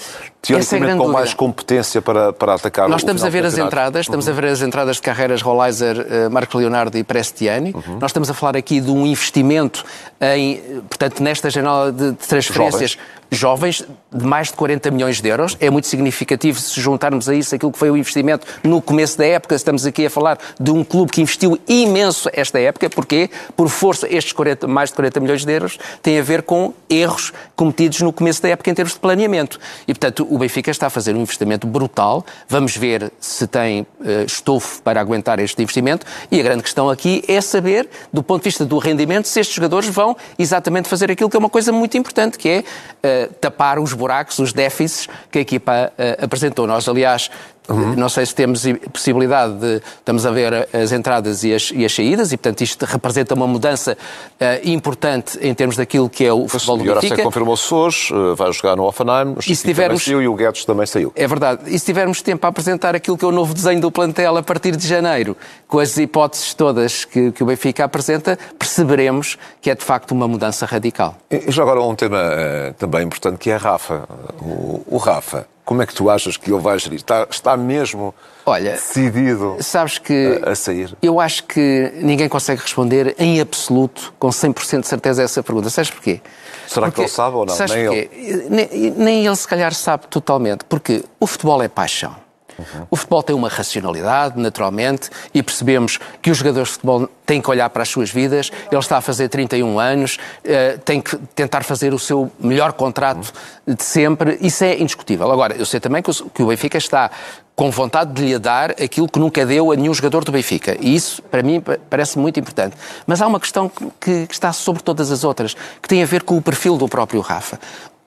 teoricamente 0.48 0.94
é 0.94 0.98
com 0.98 1.08
mais 1.08 1.34
competência 1.34 2.02
para, 2.02 2.34
para 2.34 2.56
atacar 2.56 2.90
Nós 2.90 3.02
estamos 3.02 3.24
a 3.24 3.30
ver 3.30 3.46
as 3.46 3.58
entradas, 3.58 4.02
estamos 4.02 4.28
uhum. 4.28 4.34
a 4.34 4.36
ver 4.36 4.48
as 4.48 4.62
entradas 4.62 4.96
de 4.98 5.02
carreiras 5.02 5.42
Rolaiser, 5.42 5.98
uh, 6.00 6.32
Marco 6.32 6.58
Leonardo 6.58 6.98
e 6.98 7.04
Prestiani. 7.04 7.74
Uhum. 7.74 8.00
Nós 8.00 8.10
estamos 8.10 8.30
a 8.30 8.34
falar 8.34 8.58
aqui 8.58 8.80
de 8.80 8.92
um 8.92 9.06
investimento 9.06 9.86
em, 10.20 10.62
portanto, 10.88 11.22
nesta 11.22 11.50
janela 11.50 11.92
de, 11.92 12.12
de 12.12 12.18
transferências 12.18 12.92
Jovens 12.92 13.18
jovens 13.32 13.84
de 14.12 14.26
mais 14.26 14.48
de 14.48 14.54
40 14.54 14.90
milhões 14.92 15.22
de 15.22 15.28
euros. 15.28 15.58
É 15.60 15.70
muito 15.70 15.88
significativo 15.88 16.60
se 16.60 16.80
juntarmos 16.80 17.28
a 17.28 17.36
isso 17.36 17.54
aquilo 17.54 17.72
que 17.72 17.78
foi 17.78 17.92
o 17.92 17.98
investimento 17.98 18.48
no 18.64 18.82
começo 18.82 19.18
da 19.18 19.26
época. 19.26 19.56
Estamos 19.56 19.86
aqui 19.86 20.06
a 20.06 20.10
falar 20.10 20.38
de 20.60 20.72
um 20.72 20.84
clube 20.84 21.12
que 21.12 21.22
investiu 21.22 21.60
imenso 21.68 22.30
esta 22.34 22.60
época. 22.60 22.90
Porquê? 22.90 23.30
Por 23.56 23.70
força, 23.70 24.08
estes 24.10 24.32
40, 24.34 24.68
mais 24.68 24.90
de 24.90 24.96
40 24.96 25.20
milhões 25.20 25.46
de 25.46 25.52
euros 25.52 25.78
têm 26.02 26.20
a 26.20 26.24
ver 26.24 26.44
com 26.44 26.74
erros 26.90 27.34
cometidos 27.56 28.02
no 28.02 28.14
começo 28.14 28.42
da 28.42 28.50
época 28.50 28.70
em 28.70 28.74
termos 28.74 28.94
de 28.94 29.00
planeamento. 29.00 29.60
E, 29.88 29.94
portanto, 29.94 30.26
o 30.38 30.40
Benfica 30.40 30.70
está 30.70 30.88
a 30.88 30.90
fazer 30.90 31.16
um 31.16 31.22
investimento 31.22 31.66
brutal. 31.66 32.24
Vamos 32.48 32.78
ver 32.78 33.12
se 33.20 33.48
tem 33.48 33.82
uh, 33.82 34.24
estofo 34.26 34.82
para 34.84 35.02
aguentar 35.02 35.40
este 35.40 35.62
investimento. 35.62 36.06
E 36.32 36.40
a 36.40 36.44
grande 36.44 36.62
questão 36.62 36.90
aqui 36.90 37.24
é 37.28 37.42
saber, 37.42 37.90
do 38.14 38.22
ponto 38.22 38.44
de 38.44 38.50
vista 38.50 38.64
do 38.64 38.78
rendimento, 38.78 39.28
se 39.28 39.40
estes 39.40 39.56
jogadores 39.56 39.90
vão 39.90 40.16
exatamente 40.38 40.88
fazer 40.88 41.12
aquilo 41.12 41.30
que 41.30 41.36
é 41.36 41.40
uma 41.40 41.50
coisa 41.50 41.72
muito 41.72 41.98
importante, 41.98 42.38
que 42.38 42.50
é 42.50 42.60
uh, 42.60 43.34
tapar 43.36 43.80
os 43.80 43.94
buracos, 43.94 44.38
os 44.38 44.54
déficits 44.54 45.10
que 45.32 45.40
a 45.40 45.42
equipa 45.42 45.92
uh, 45.92 46.24
apresentou. 46.24 46.68
Nós, 46.68 46.88
aliás, 46.88 47.32
Uhum. 47.70 47.96
Não 47.96 48.10
sei 48.10 48.26
se 48.26 48.34
temos 48.34 48.64
possibilidade 48.94 49.54
de. 49.56 49.82
Estamos 50.00 50.26
a 50.26 50.32
ver 50.32 50.70
as 50.74 50.92
entradas 50.92 51.44
e 51.44 51.54
as, 51.54 51.72
e 51.74 51.84
as 51.84 51.94
saídas, 51.94 52.32
e 52.32 52.38
portanto 52.38 52.62
isto 52.62 52.86
representa 52.86 53.34
uma 53.34 53.48
mudança 53.48 53.98
uh, 54.40 54.70
importante 54.70 55.38
em 55.42 55.54
termos 55.54 55.76
daquilo 55.76 56.10
que 56.10 56.26
é 56.26 56.32
o 56.32 56.48
futebol 56.48 56.78
do 56.78 56.84
Benfica. 56.84 57.22
O 57.22 57.24
confirmou-se 57.24 57.74
hoje, 57.74 58.14
uh, 58.14 58.36
vai 58.36 58.52
jogar 58.54 58.76
no 58.76 58.84
Offenheim, 58.84 59.36
o 59.36 59.40
e 59.40 59.56
se 59.56 59.64
tivermos, 59.64 60.04
saiu, 60.04 60.22
e 60.22 60.28
o 60.28 60.34
Guedes 60.34 60.64
também 60.64 60.86
saiu. 60.86 61.12
É 61.16 61.28
verdade. 61.28 61.64
E 61.68 61.78
se 61.78 61.86
tivermos 61.86 62.22
tempo 62.22 62.46
a 62.46 62.50
apresentar 62.50 62.96
aquilo 62.96 63.18
que 63.18 63.26
é 63.26 63.28
o 63.28 63.32
novo 63.32 63.54
desenho 63.54 63.82
do 63.82 63.92
plantel 63.92 64.38
a 64.38 64.44
partir 64.44 64.76
de 64.76 64.88
janeiro, 64.88 65.36
com 65.68 65.80
as 65.80 65.98
hipóteses 65.98 66.54
todas 66.54 67.04
que, 67.04 67.32
que 67.32 67.44
o 67.44 67.46
Benfica 67.46 67.84
apresenta, 67.84 68.40
perceberemos 68.58 69.38
que 69.62 69.70
é 69.70 69.76
de 69.76 69.84
facto 69.84 70.12
uma 70.12 70.28
mudança 70.28 70.66
radical. 70.66 71.16
E 71.30 71.52
já 71.52 71.64
agora 71.64 71.82
um 71.82 71.96
tema 71.96 72.18
uh, 72.18 72.74
também 72.76 73.04
importante 73.04 73.38
que 73.38 73.50
é 73.50 73.56
a 73.56 73.58
Rafa. 73.58 74.08
o, 74.42 74.84
o 74.88 74.98
Rafa 74.98 75.46
como 75.68 75.82
é 75.82 75.86
que 75.86 75.94
tu 75.94 76.10
achas 76.10 76.38
que 76.38 76.50
ele 76.50 76.62
vai 76.62 76.80
gerir? 76.80 76.96
Está, 76.96 77.28
está 77.30 77.58
mesmo 77.58 78.16
Olha, 78.46 78.72
decidido 78.72 79.58
sabes 79.60 79.98
que 79.98 80.42
a, 80.42 80.52
a, 80.52 80.56
sair? 80.56 80.96
Eu 81.02 81.20
acho 81.20 81.44
que 81.44 81.92
ninguém 81.96 82.30
consegue 82.30 82.62
responder 82.62 83.14
em 83.20 83.42
absoluto, 83.42 84.14
com 84.18 84.30
100% 84.30 84.80
de 84.80 84.88
certeza, 84.88 85.22
essa 85.22 85.44
pergunta. 85.44 85.70
Sabes 85.70 85.92
porquê? 85.92 86.22
Será 86.66 86.86
porque, 86.86 86.96
que 86.96 87.02
ele 87.02 87.10
sabe 87.10 87.36
ou 87.36 87.46
não? 87.46 87.54
Nem 87.54 87.80
ele. 87.80 88.48
Nem, 88.50 88.92
nem 88.92 89.26
ele, 89.26 89.36
se 89.36 89.46
calhar, 89.46 89.74
sabe 89.74 90.08
totalmente. 90.08 90.64
Porque 90.64 91.04
o 91.20 91.28
futebol 91.28 91.62
é 91.62 91.68
paixão. 91.68 92.16
Uhum. 92.58 92.88
O 92.90 92.96
futebol 92.96 93.24
tem 93.24 93.36
uma 93.36 93.50
racionalidade, 93.50 94.40
naturalmente, 94.40 95.10
e 95.34 95.44
percebemos 95.44 96.00
que 96.22 96.32
os 96.32 96.38
jogadores 96.38 96.70
de 96.70 96.74
futebol 96.76 97.10
têm 97.26 97.42
que 97.42 97.50
olhar 97.50 97.70
para 97.70 97.84
as 97.84 97.90
suas 97.90 98.10
vidas. 98.10 98.52
Ele 98.72 98.80
está 98.80 98.98
a 98.98 99.02
fazer 99.02 99.30
31 99.30 99.80
anos, 99.80 100.18
uh, 100.18 100.80
tem 100.80 101.02
que 101.02 101.18
tentar 101.36 101.64
fazer 101.64 101.94
o 101.94 102.00
seu 102.00 102.32
melhor 102.40 102.74
contrato 102.74 103.34
uhum. 103.66 103.76
de 103.76 103.84
sempre. 103.84 104.38
Isso 104.42 104.64
é 104.64 104.78
indiscutível. 104.80 105.32
Agora, 105.32 105.56
eu 105.56 105.66
sei 105.66 105.80
também 105.80 106.02
que 106.02 106.10
o, 106.10 106.14
que 106.14 106.44
o 106.44 106.48
Benfica 106.48 106.78
está 106.78 107.12
com 107.56 107.72
vontade 107.72 108.14
de 108.14 108.22
lhe 108.22 108.38
dar 108.38 108.72
aquilo 108.72 109.10
que 109.10 109.18
nunca 109.18 109.44
deu 109.44 109.72
a 109.72 109.76
nenhum 109.76 109.94
jogador 109.94 110.24
do 110.24 110.32
Benfica. 110.32 110.78
E 110.80 110.94
isso, 110.94 111.24
para 111.24 111.42
mim, 111.42 111.62
parece 111.90 112.20
muito 112.20 112.40
importante. 112.40 112.78
Mas 113.08 113.20
há 113.20 113.26
uma 113.26 113.40
questão 113.40 113.68
que, 114.00 114.28
que 114.28 114.34
está 114.34 114.54
sobre 114.54 114.84
todas 114.84 115.10
as 115.10 115.24
outras, 115.24 115.56
que 115.82 115.88
tem 115.88 116.04
a 116.04 116.06
ver 116.06 116.22
com 116.22 116.38
o 116.38 116.42
perfil 116.42 116.78
do 116.78 116.88
próprio 116.88 117.20
Rafa. 117.20 117.60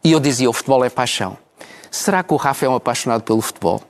E 0.05 0.13
eu 0.13 0.21
dizia, 0.21 0.49
o 0.49 0.53
futebol 0.53 0.85
é 0.85 0.89
paixão. 0.89 1.37
Será 1.91 2.23
que 2.23 2.33
o 2.33 2.37
Rafa 2.37 2.65
é 2.65 2.69
um 2.69 2.77
apaixonado 2.77 3.23
pelo 3.23 3.41
futebol? 3.41 3.83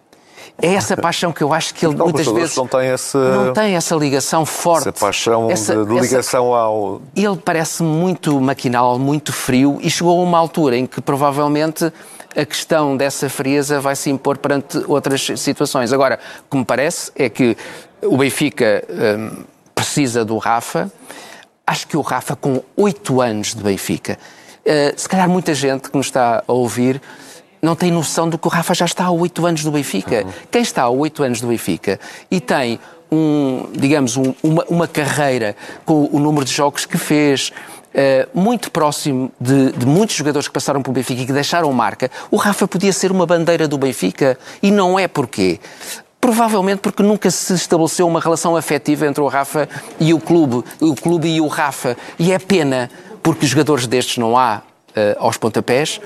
É 0.62 0.74
essa 0.74 0.96
paixão 0.96 1.32
que 1.32 1.42
eu 1.42 1.52
acho 1.52 1.74
que 1.74 1.86
ele 1.86 1.94
não, 1.94 2.06
muitas 2.06 2.26
vezes 2.26 2.56
não 2.56 2.66
tem, 2.66 2.88
esse, 2.88 3.16
não 3.16 3.52
tem 3.52 3.76
essa 3.76 3.94
ligação 3.94 4.44
forte. 4.44 4.88
Essa 4.88 4.92
paixão 4.92 5.50
essa, 5.50 5.84
de, 5.84 6.00
ligação 6.00 6.48
essa, 6.48 6.58
ao. 6.58 7.02
Ele 7.14 7.36
parece 7.36 7.82
muito 7.82 8.40
maquinal, 8.40 8.98
muito 8.98 9.32
frio 9.32 9.78
e 9.80 9.90
chegou 9.90 10.18
a 10.20 10.22
uma 10.22 10.38
altura 10.38 10.76
em 10.76 10.86
que 10.86 11.00
provavelmente 11.00 11.92
a 12.36 12.44
questão 12.44 12.96
dessa 12.96 13.28
frieza 13.28 13.80
vai 13.80 13.96
se 13.96 14.10
impor 14.10 14.38
perante 14.38 14.82
outras 14.86 15.26
situações. 15.36 15.92
Agora, 15.92 16.18
o 16.46 16.50
que 16.50 16.56
me 16.56 16.64
parece 16.64 17.10
é 17.16 17.28
que 17.28 17.56
o 18.02 18.16
Benfica 18.16 18.84
hum, 18.88 19.44
precisa 19.74 20.24
do 20.24 20.38
Rafa. 20.38 20.90
Acho 21.66 21.86
que 21.86 21.96
o 21.96 22.00
Rafa, 22.00 22.36
com 22.36 22.62
oito 22.76 23.20
anos 23.20 23.54
de 23.54 23.62
Benfica, 23.62 24.18
uh, 24.64 25.00
se 25.00 25.08
calhar 25.08 25.28
muita 25.28 25.54
gente 25.54 25.90
que 25.90 25.96
nos 25.96 26.06
está 26.06 26.42
a 26.46 26.52
ouvir 26.52 27.00
não 27.62 27.74
tem 27.74 27.90
noção 27.90 28.28
do 28.28 28.38
que 28.38 28.46
o 28.46 28.50
Rafa 28.50 28.74
já 28.74 28.84
está 28.84 29.04
há 29.04 29.10
oito 29.10 29.44
anos 29.46 29.62
do 29.62 29.70
Benfica. 29.70 30.24
Uhum. 30.24 30.32
Quem 30.50 30.62
está 30.62 30.82
há 30.82 30.90
oito 30.90 31.22
anos 31.22 31.40
do 31.40 31.48
Benfica 31.48 32.00
e 32.30 32.40
tem 32.40 32.78
um, 33.10 33.66
digamos, 33.72 34.16
um, 34.16 34.34
uma, 34.42 34.64
uma, 34.68 34.88
carreira 34.88 35.56
com 35.84 36.08
o 36.12 36.18
número 36.18 36.44
de 36.44 36.52
jogos 36.52 36.86
que 36.86 36.96
fez, 36.96 37.52
uh, 37.94 38.38
muito 38.38 38.70
próximo 38.70 39.32
de, 39.40 39.72
de, 39.72 39.86
muitos 39.86 40.16
jogadores 40.16 40.48
que 40.48 40.54
passaram 40.54 40.82
pelo 40.82 40.94
Benfica 40.94 41.22
e 41.22 41.26
que 41.26 41.32
deixaram 41.32 41.72
marca, 41.72 42.10
o 42.30 42.36
Rafa 42.36 42.66
podia 42.68 42.92
ser 42.92 43.10
uma 43.10 43.26
bandeira 43.26 43.66
do 43.66 43.76
Benfica 43.76 44.38
e 44.62 44.70
não 44.70 44.98
é 44.98 45.08
porquê. 45.08 45.58
Provavelmente 46.20 46.80
porque 46.80 47.02
nunca 47.02 47.30
se 47.30 47.54
estabeleceu 47.54 48.06
uma 48.06 48.20
relação 48.20 48.54
afetiva 48.54 49.06
entre 49.06 49.22
o 49.22 49.26
Rafa 49.26 49.68
e 49.98 50.12
o 50.12 50.20
clube, 50.20 50.62
o 50.78 50.94
clube 50.94 51.28
e 51.28 51.40
o 51.40 51.46
Rafa. 51.46 51.96
E 52.18 52.30
é 52.30 52.38
pena, 52.38 52.90
porque 53.22 53.46
jogadores 53.46 53.86
destes 53.86 54.18
não 54.18 54.36
há 54.36 54.61
uh, 54.90 55.16
aos 55.18 55.38
pontapés. 55.38 56.00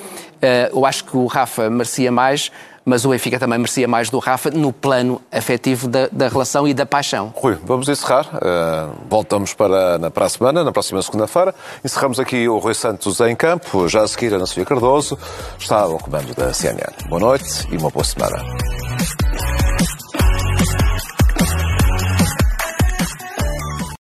Uh, 0.45 0.77
eu 0.77 0.85
acho 0.85 1.05
que 1.05 1.17
o 1.17 1.27
Rafa 1.27 1.71
merecia 1.71 2.13
mais, 2.13 2.53
mas 2.85 3.07
o 3.07 3.09
Benfica 3.09 3.39
também 3.39 3.59
merecia 3.59 3.89
mais 3.89 4.11
do 4.11 4.19
Rafa 4.19 4.51
no 4.51 4.75
plano 4.75 5.23
afetivo 5.33 5.89
da, 5.89 6.07
da 6.13 6.29
relação 6.29 6.69
e 6.69 6.75
da 6.75 6.85
paixão. 6.85 7.33
Rui, 7.35 7.57
vamos 7.65 7.89
encerrar. 7.89 8.27
Uh, 8.35 8.95
voltamos 9.09 9.55
para, 9.55 9.99
na, 9.99 10.11
para 10.11 10.27
a 10.27 10.29
semana, 10.29 10.63
na 10.63 10.71
próxima 10.71 11.01
segunda-feira. 11.01 11.55
Encerramos 11.83 12.21
aqui 12.21 12.47
o 12.47 12.59
Rui 12.59 12.75
Santos 12.75 13.21
em 13.21 13.35
campo. 13.35 13.89
Já 13.89 14.03
a 14.03 14.09
seguir, 14.09 14.35
a 14.35 14.37
Ana 14.37 14.45
Sofia 14.47 14.67
Cardoso 14.67 15.19
está 15.59 15.81
ao 15.81 15.99
comando 15.99 16.35
da 16.35 16.53
CNN. 16.53 16.93
Boa 17.09 17.21
noite 17.21 17.67
e 17.73 17.77
uma 17.79 17.89
boa 17.89 18.05
semana. 18.05 18.45